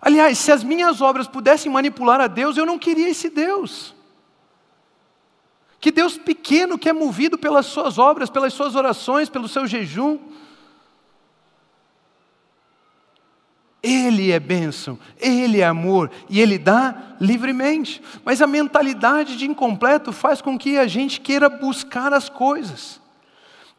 [0.01, 3.93] Aliás, se as minhas obras pudessem manipular a Deus, eu não queria esse Deus.
[5.83, 10.17] Que Deus pequeno que é movido pelas suas obras, pelas suas orações, pelo seu jejum.
[13.83, 18.01] Ele é bênção, Ele é amor e Ele dá livremente.
[18.23, 23.01] Mas a mentalidade de incompleto faz com que a gente queira buscar as coisas.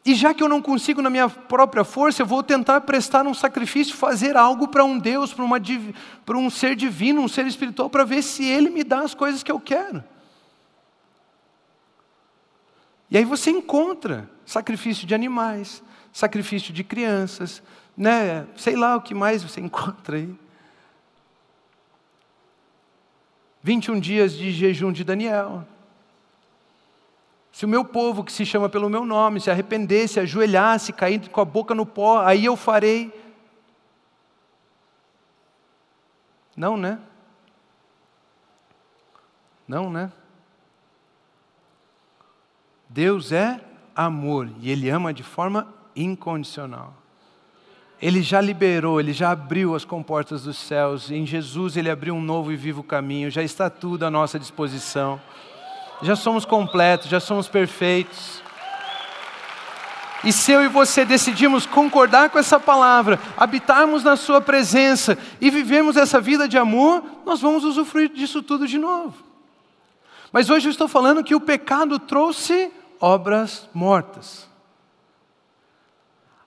[0.05, 3.33] E já que eu não consigo na minha própria força, eu vou tentar prestar um
[3.33, 5.43] sacrifício, fazer algo para um Deus, para,
[6.23, 9.41] para um ser divino, um ser espiritual, para ver se Ele me dá as coisas
[9.41, 10.03] que eu quero.
[13.15, 17.63] E aí você encontra sacrifício de animais, sacrifício de crianças,
[17.95, 18.45] né?
[18.57, 20.35] sei lá o que mais você encontra aí.
[23.63, 25.65] 21 dias de jejum de Daniel.
[27.53, 31.39] Se o meu povo, que se chama pelo meu nome, se arrependesse, ajoelhasse, cair com
[31.39, 33.13] a boca no pó, aí eu farei.
[36.53, 36.99] Não, né?
[39.65, 40.11] Não, né?
[42.95, 43.59] Deus é
[43.93, 46.93] amor e Ele ama de forma incondicional.
[48.01, 51.11] Ele já liberou, Ele já abriu as comportas dos céus.
[51.11, 53.29] Em Jesus Ele abriu um novo e vivo caminho.
[53.29, 55.19] Já está tudo à nossa disposição.
[56.01, 58.41] Já somos completos, já somos perfeitos.
[60.23, 65.49] E se eu e você decidimos concordar com essa palavra, habitarmos na Sua presença e
[65.49, 69.15] vivemos essa vida de amor, nós vamos usufruir disso tudo de novo.
[70.31, 74.49] Mas hoje eu estou falando que o pecado trouxe obras mortas.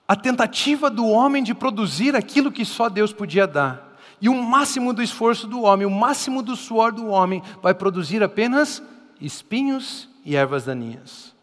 [0.07, 3.97] A tentativa do homem de produzir aquilo que só Deus podia dar.
[4.21, 8.23] E o máximo do esforço do homem, o máximo do suor do homem, vai produzir
[8.23, 8.81] apenas
[9.21, 11.33] espinhos e ervas daninhas.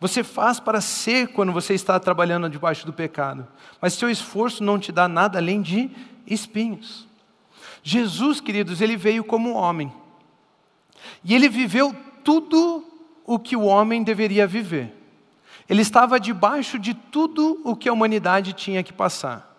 [0.00, 3.46] Você faz para ser quando você está trabalhando debaixo do pecado,
[3.80, 5.90] mas seu esforço não te dá nada além de
[6.26, 7.06] espinhos.
[7.82, 9.92] Jesus, queridos, ele veio como homem.
[11.22, 11.94] E ele viveu
[12.24, 12.84] tudo
[13.24, 14.92] o que o homem deveria viver.
[15.68, 19.50] Ele estava debaixo de tudo o que a humanidade tinha que passar.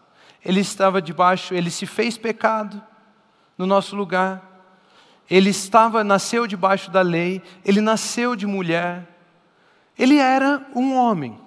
[0.44, 2.82] Ele estava debaixo, ele se fez pecado
[3.58, 4.54] no nosso lugar.
[5.28, 9.08] ele estava, nasceu debaixo da lei, ele nasceu de mulher,
[9.98, 11.40] ele era um homem.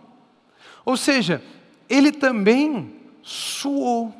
[0.84, 1.40] Ou seja,
[1.88, 4.12] ele também suou.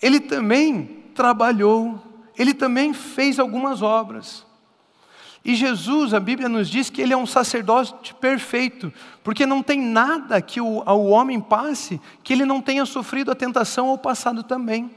[0.00, 2.00] Ele também trabalhou,
[2.38, 4.46] ele também fez algumas obras.
[5.46, 8.92] E Jesus, a Bíblia nos diz que ele é um sacerdote perfeito,
[9.22, 13.34] porque não tem nada que o, ao homem passe que ele não tenha sofrido a
[13.36, 14.90] tentação ou passado também.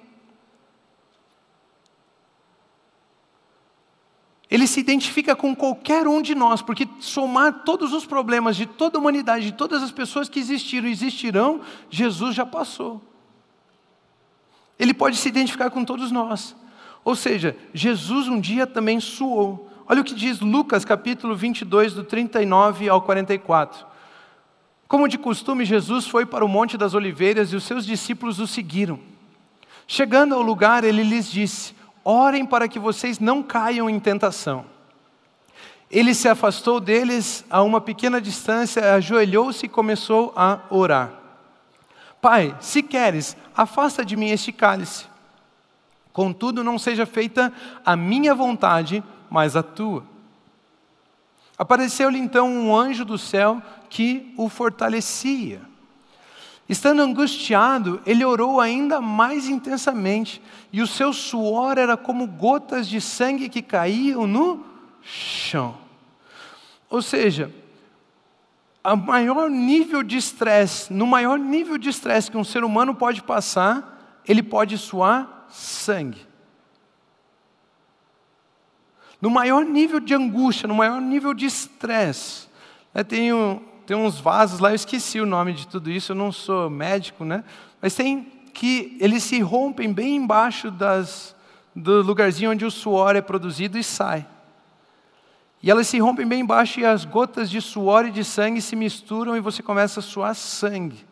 [4.49, 8.97] Ele se identifica com qualquer um de nós, porque somar todos os problemas de toda
[8.97, 12.99] a humanidade, de todas as pessoas que existiram e existirão, Jesus já passou.
[14.79, 16.55] Ele pode se identificar com todos nós.
[17.05, 19.68] Ou seja, Jesus um dia também suou.
[19.91, 23.87] Olha o que diz Lucas capítulo 22, do 39 ao 44.
[24.87, 28.45] Como de costume, Jesus foi para o Monte das Oliveiras e os seus discípulos o
[28.45, 28.99] seguiram.
[29.87, 31.73] Chegando ao lugar, ele lhes disse:
[32.05, 34.63] Orem para que vocês não caiam em tentação.
[35.89, 41.13] Ele se afastou deles a uma pequena distância, ajoelhou-se e começou a orar.
[42.21, 45.07] Pai, se queres, afasta de mim este cálice.
[46.13, 47.51] Contudo, não seja feita
[47.83, 50.03] a minha vontade, mas a tua.
[51.57, 55.61] Apareceu-lhe então um anjo do céu que o fortalecia.
[56.69, 63.01] Estando angustiado, ele orou ainda mais intensamente, e o seu suor era como gotas de
[63.01, 64.63] sangue que caíam no
[65.01, 65.75] chão.
[66.89, 67.51] Ou seja,
[68.95, 74.21] maior nível de estresse, no maior nível de estresse que um ser humano pode passar,
[74.27, 76.28] ele pode suar sangue.
[79.21, 82.47] No maior nível de angústia, no maior nível de estresse.
[82.93, 86.15] Né, tem um, tem uns vasos lá, eu esqueci o nome de tudo isso, eu
[86.15, 87.43] não sou médico, né?
[87.81, 91.35] Mas tem que eles se rompem bem embaixo das,
[91.75, 94.27] do lugarzinho onde o suor é produzido e sai.
[95.61, 98.75] E elas se rompem bem embaixo e as gotas de suor e de sangue se
[98.75, 101.05] misturam e você começa a suar sangue.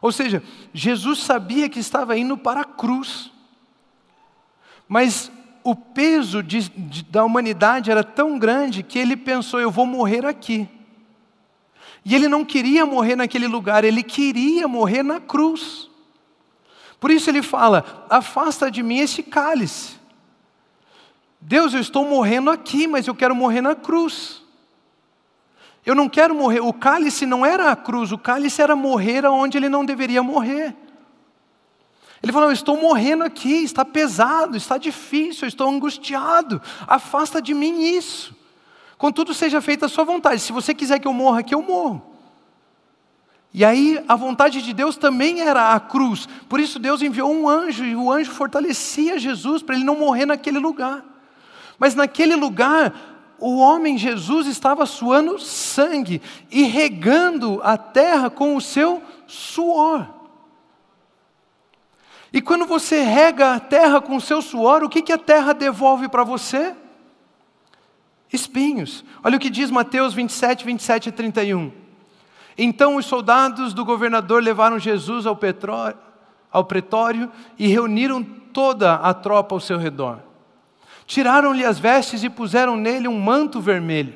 [0.00, 0.42] Ou seja,
[0.72, 3.30] Jesus sabia que estava indo para a cruz.
[4.88, 5.30] Mas
[5.66, 10.24] o peso de, de, da humanidade era tão grande que ele pensou: eu vou morrer
[10.24, 10.68] aqui.
[12.04, 15.90] E ele não queria morrer naquele lugar, ele queria morrer na cruz.
[17.00, 19.96] Por isso ele fala: afasta de mim esse cálice.
[21.40, 24.42] Deus, eu estou morrendo aqui, mas eu quero morrer na cruz.
[25.84, 26.60] Eu não quero morrer.
[26.60, 30.76] O cálice não era a cruz, o cálice era morrer onde ele não deveria morrer.
[32.26, 36.60] Ele falou: Eu estou morrendo aqui, está pesado, está difícil, eu estou angustiado.
[36.84, 38.34] Afasta de mim isso.
[38.98, 40.40] Contudo, seja feita a sua vontade.
[40.40, 42.02] Se você quiser que eu morra aqui, eu morro.
[43.54, 46.28] E aí, a vontade de Deus também era a cruz.
[46.48, 50.26] Por isso, Deus enviou um anjo, e o anjo fortalecia Jesus para ele não morrer
[50.26, 51.04] naquele lugar.
[51.78, 52.92] Mas naquele lugar,
[53.38, 56.20] o homem Jesus estava suando sangue
[56.50, 60.16] e regando a terra com o seu suor.
[62.36, 65.52] E quando você rega a terra com o seu suor, o que, que a terra
[65.52, 66.76] devolve para você?
[68.32, 69.04] espinhos.
[69.22, 71.72] Olha o que diz Mateus 27, 27 e 31.
[72.56, 75.96] Então os soldados do governador levaram Jesus ao, petróleo,
[76.50, 80.20] ao pretório e reuniram toda a tropa ao seu redor.
[81.06, 84.14] Tiraram-lhe as vestes e puseram nele um manto vermelho.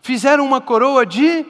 [0.00, 1.44] Fizeram uma coroa de.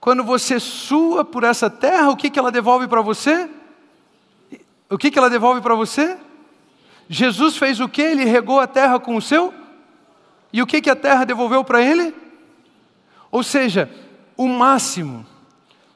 [0.00, 3.48] Quando você sua por essa terra, o que, que ela devolve para você?
[4.88, 6.16] O que, que ela devolve para você?
[7.08, 8.00] Jesus fez o que?
[8.00, 9.52] Ele regou a terra com o seu?
[10.52, 12.14] E o que, que a terra devolveu para ele?
[13.30, 13.90] Ou seja,
[14.36, 15.26] o máximo.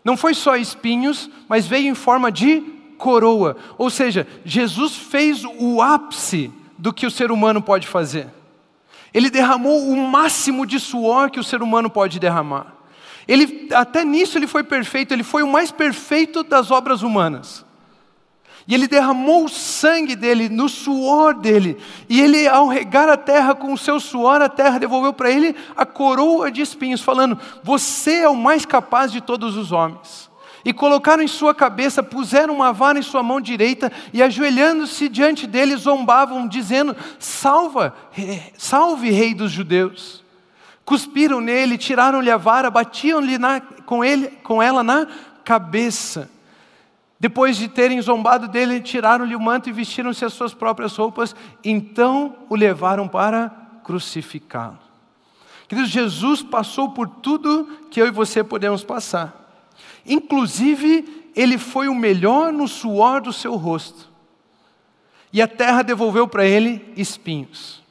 [0.05, 2.61] Não foi só espinhos, mas veio em forma de
[2.99, 3.57] coroa.
[3.79, 8.29] Ou seja, Jesus fez o ápice do que o ser humano pode fazer.
[9.13, 12.75] Ele derramou o máximo de suor que o ser humano pode derramar.
[13.27, 17.65] Ele, até nisso ele foi perfeito, ele foi o mais perfeito das obras humanas.
[18.67, 21.77] E ele derramou o sangue dele, no suor dele.
[22.09, 25.55] E ele, ao regar a terra com o seu suor, a terra devolveu para ele
[25.77, 30.31] a coroa de espinhos, falando: Você é o mais capaz de todos os homens.
[30.65, 35.47] E colocaram em sua cabeça, puseram uma vara em sua mão direita, e ajoelhando-se diante
[35.47, 37.95] dele, zombavam, dizendo: Salva,
[38.57, 40.24] salve, rei dos judeus.
[40.85, 43.39] Cuspiram nele, tiraram-lhe a vara, batiam-lhe
[43.87, 44.01] com,
[44.43, 45.07] com ela na
[45.45, 46.31] cabeça.
[47.19, 52.37] Depois de terem zombado dele, tiraram-lhe o manto e vestiram-se as suas próprias roupas, então
[52.51, 53.49] o levaram para
[53.83, 54.79] crucificá-lo.
[55.69, 59.63] Queridos, Jesus passou por tudo que eu e você podemos passar.
[60.07, 64.13] Inclusive, ele foi o melhor no suor do seu rosto.
[65.33, 67.84] e a terra devolveu para ele espinhos.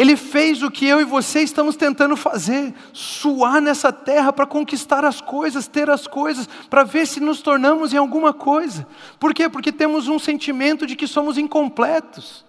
[0.00, 5.04] Ele fez o que eu e você estamos tentando fazer: suar nessa terra para conquistar
[5.04, 8.86] as coisas, ter as coisas, para ver se nos tornamos em alguma coisa.
[9.18, 9.46] Por quê?
[9.46, 12.46] Porque temos um sentimento de que somos incompletos.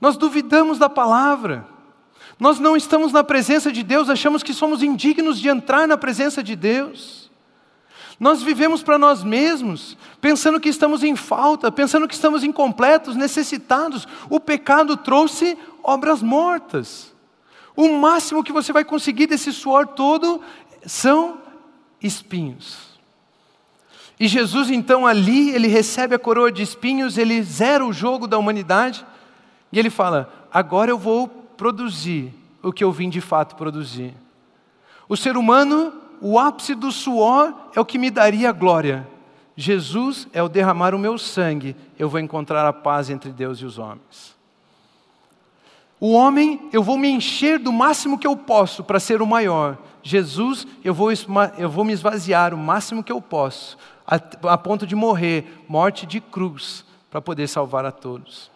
[0.00, 1.64] Nós duvidamos da palavra.
[2.36, 6.42] Nós não estamos na presença de Deus, achamos que somos indignos de entrar na presença
[6.42, 7.25] de Deus.
[8.18, 14.08] Nós vivemos para nós mesmos, pensando que estamos em falta, pensando que estamos incompletos, necessitados.
[14.30, 17.14] O pecado trouxe obras mortas.
[17.76, 20.40] O máximo que você vai conseguir desse suor todo
[20.86, 21.38] são
[22.02, 22.96] espinhos.
[24.18, 28.38] E Jesus, então, ali, ele recebe a coroa de espinhos, ele zera o jogo da
[28.38, 29.04] humanidade,
[29.70, 34.14] e ele fala: agora eu vou produzir o que eu vim de fato produzir.
[35.06, 39.06] O ser humano o ápice do suor é o que me daria glória.
[39.56, 43.64] Jesus é o derramar o meu sangue, eu vou encontrar a paz entre Deus e
[43.64, 44.36] os homens.
[45.98, 49.78] O homem, eu vou me encher do máximo que eu posso para ser o maior.
[50.02, 51.08] Jesus, eu vou,
[51.56, 54.16] eu vou me esvaziar o máximo que eu posso, a,
[54.52, 58.50] a ponto de morrer, morte de cruz, para poder salvar a todos.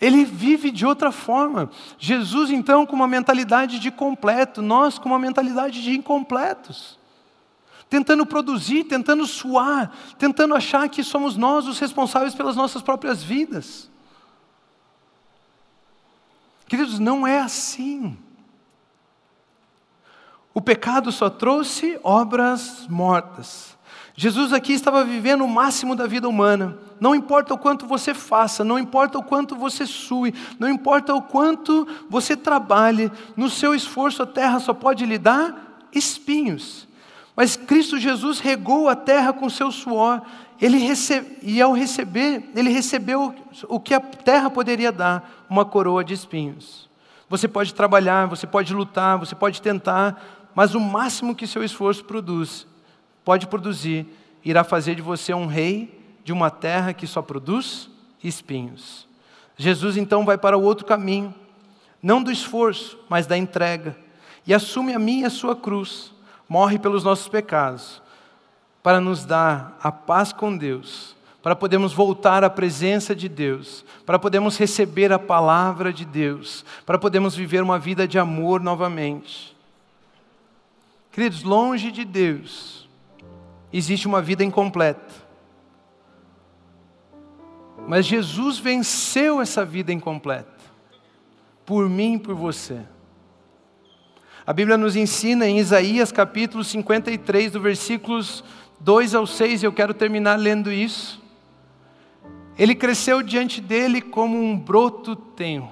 [0.00, 1.70] Ele vive de outra forma.
[1.98, 6.98] Jesus, então, com uma mentalidade de completo, nós com uma mentalidade de incompletos.
[7.90, 13.90] Tentando produzir, tentando suar, tentando achar que somos nós os responsáveis pelas nossas próprias vidas.
[16.68, 18.16] Queridos, não é assim.
[20.52, 23.77] O pecado só trouxe obras mortas.
[24.20, 26.76] Jesus aqui estava vivendo o máximo da vida humana.
[26.98, 31.22] Não importa o quanto você faça, não importa o quanto você sue, não importa o
[31.22, 36.88] quanto você trabalhe, no seu esforço a terra só pode lhe dar espinhos.
[37.36, 40.20] Mas Cristo Jesus regou a terra com seu suor,
[40.60, 43.32] ele recebe, e ao receber, ele recebeu
[43.68, 46.88] o que a terra poderia dar, uma coroa de espinhos.
[47.28, 50.20] Você pode trabalhar, você pode lutar, você pode tentar,
[50.56, 52.66] mas o máximo que seu esforço produz
[53.28, 54.06] pode produzir,
[54.42, 57.90] irá fazer de você um rei de uma terra que só produz
[58.24, 59.06] espinhos.
[59.54, 61.34] Jesus então vai para o outro caminho,
[62.02, 63.94] não do esforço, mas da entrega,
[64.46, 66.10] e assume a minha e a sua cruz,
[66.48, 68.00] morre pelos nossos pecados,
[68.82, 74.18] para nos dar a paz com Deus, para podermos voltar à presença de Deus, para
[74.18, 79.54] podermos receber a palavra de Deus, para podermos viver uma vida de amor novamente.
[81.12, 82.87] Queridos, longe de Deus,
[83.72, 85.28] existe uma vida incompleta.
[87.86, 90.52] Mas Jesus venceu essa vida incompleta,
[91.64, 92.80] por mim e por você.
[94.46, 98.42] A Bíblia nos ensina em Isaías capítulo 53, do versículos
[98.80, 101.22] 2 ao 6, eu quero terminar lendo isso.
[102.58, 105.70] Ele cresceu diante dele como um broto tenro,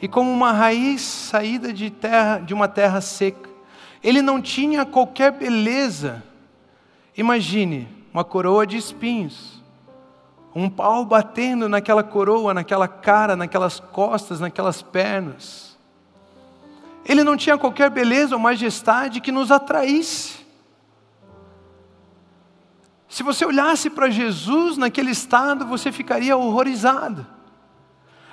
[0.00, 3.48] e como uma raiz saída de, terra, de uma terra seca.
[4.02, 6.22] Ele não tinha qualquer beleza,
[7.16, 9.62] Imagine uma coroa de espinhos,
[10.54, 15.76] um pau batendo naquela coroa, naquela cara, naquelas costas, naquelas pernas.
[17.04, 20.44] Ele não tinha qualquer beleza ou majestade que nos atraísse.
[23.08, 27.24] Se você olhasse para Jesus naquele estado, você ficaria horrorizado.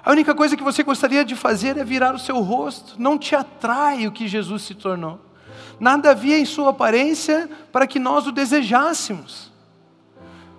[0.03, 2.95] A única coisa que você gostaria de fazer é virar o seu rosto.
[2.99, 5.30] Não te atrai o que Jesus se tornou
[5.81, 9.51] nada havia em sua aparência para que nós o desejássemos.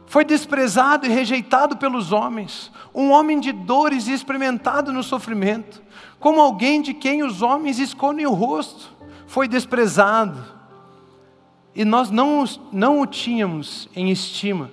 [0.04, 5.80] Foi desprezado e rejeitado pelos homens, um homem de dores e experimentado no sofrimento,
[6.18, 8.92] como alguém de quem os homens escondem o rosto.
[9.28, 10.44] Foi desprezado
[11.72, 14.72] e nós não, não o tínhamos em estima.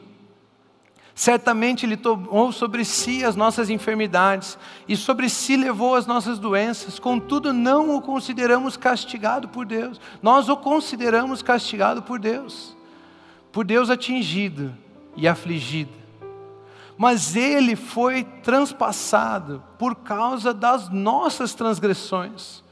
[1.19, 4.57] Certamente Ele tomou sobre si as nossas enfermidades
[4.87, 10.47] e sobre si levou as nossas doenças, contudo, não o consideramos castigado por Deus, nós
[10.47, 12.73] o consideramos castigado por Deus,
[13.51, 14.73] por Deus atingido
[15.13, 15.91] e afligido.
[16.97, 22.63] Mas Ele foi transpassado por causa das nossas transgressões,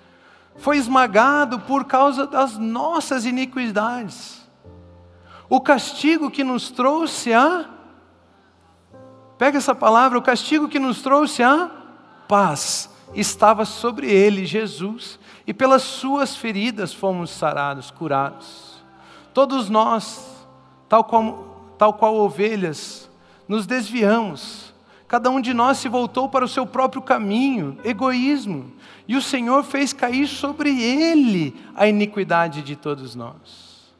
[0.56, 4.41] foi esmagado por causa das nossas iniquidades.
[5.50, 7.74] O castigo que nos trouxe a
[9.38, 11.70] Pega essa palavra, o castigo que nos trouxe a
[12.28, 18.84] paz estava sobre ele, Jesus, e pelas suas feridas fomos sarados, curados.
[19.34, 20.46] Todos nós,
[20.90, 21.04] tal,
[21.78, 23.10] tal qual ovelhas,
[23.48, 24.74] nos desviamos.
[25.08, 28.74] Cada um de nós se voltou para o seu próprio caminho, egoísmo,
[29.08, 33.94] e o Senhor fez cair sobre ele a iniquidade de todos nós.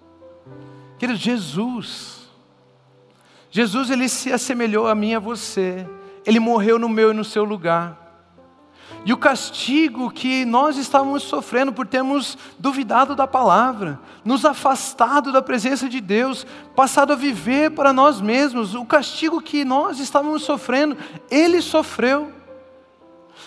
[1.00, 2.17] Querido, Jesus,
[3.58, 5.84] Jesus ele se assemelhou a mim e a você.
[6.24, 7.98] Ele morreu no meu e no seu lugar.
[9.04, 15.42] E o castigo que nós estávamos sofrendo por termos duvidado da palavra, nos afastado da
[15.42, 16.46] presença de Deus,
[16.76, 20.96] passado a viver para nós mesmos, o castigo que nós estávamos sofrendo,
[21.28, 22.32] Ele sofreu.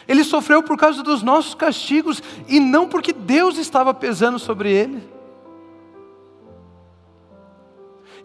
[0.08, 5.19] Ele sofreu por causa dos nossos castigos e não porque Deus estava pesando sobre ele.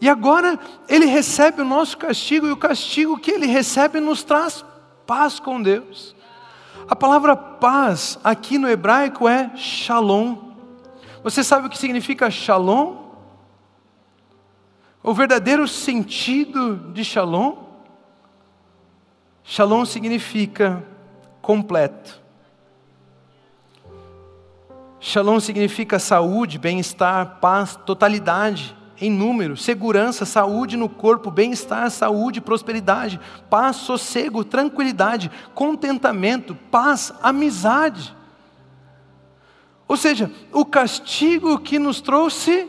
[0.01, 4.65] E agora ele recebe o nosso castigo, e o castigo que ele recebe nos traz
[5.05, 6.15] paz com Deus.
[6.87, 10.53] A palavra paz aqui no hebraico é shalom.
[11.23, 13.05] Você sabe o que significa shalom?
[15.01, 17.63] O verdadeiro sentido de shalom?
[19.43, 20.83] Shalom significa
[21.41, 22.21] completo.
[24.99, 33.19] Shalom significa saúde, bem-estar, paz, totalidade em número, segurança, saúde no corpo, bem-estar, saúde, prosperidade,
[33.49, 38.15] paz, sossego, tranquilidade, contentamento, paz, amizade.
[39.87, 42.67] Ou seja, o castigo que nos trouxe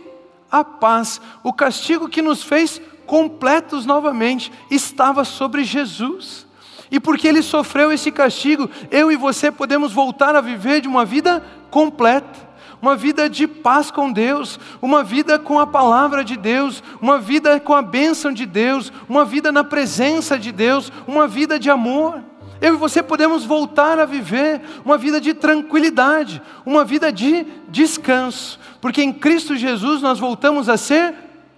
[0.50, 6.44] a paz, o castigo que nos fez completos novamente, estava sobre Jesus.
[6.90, 11.04] E porque ele sofreu esse castigo, eu e você podemos voltar a viver de uma
[11.04, 12.45] vida completa
[12.80, 17.58] uma vida de paz com Deus, uma vida com a palavra de Deus, uma vida
[17.58, 22.22] com a bênção de Deus, uma vida na presença de Deus, uma vida de amor.
[22.60, 28.58] Eu e você podemos voltar a viver uma vida de tranquilidade, uma vida de descanso,
[28.80, 31.14] porque em Cristo Jesus nós voltamos a ser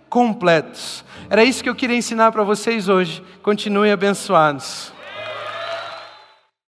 [0.08, 1.04] completos.
[1.30, 3.22] Era isso que eu queria ensinar para vocês hoje.
[3.42, 4.97] Continuem abençoados.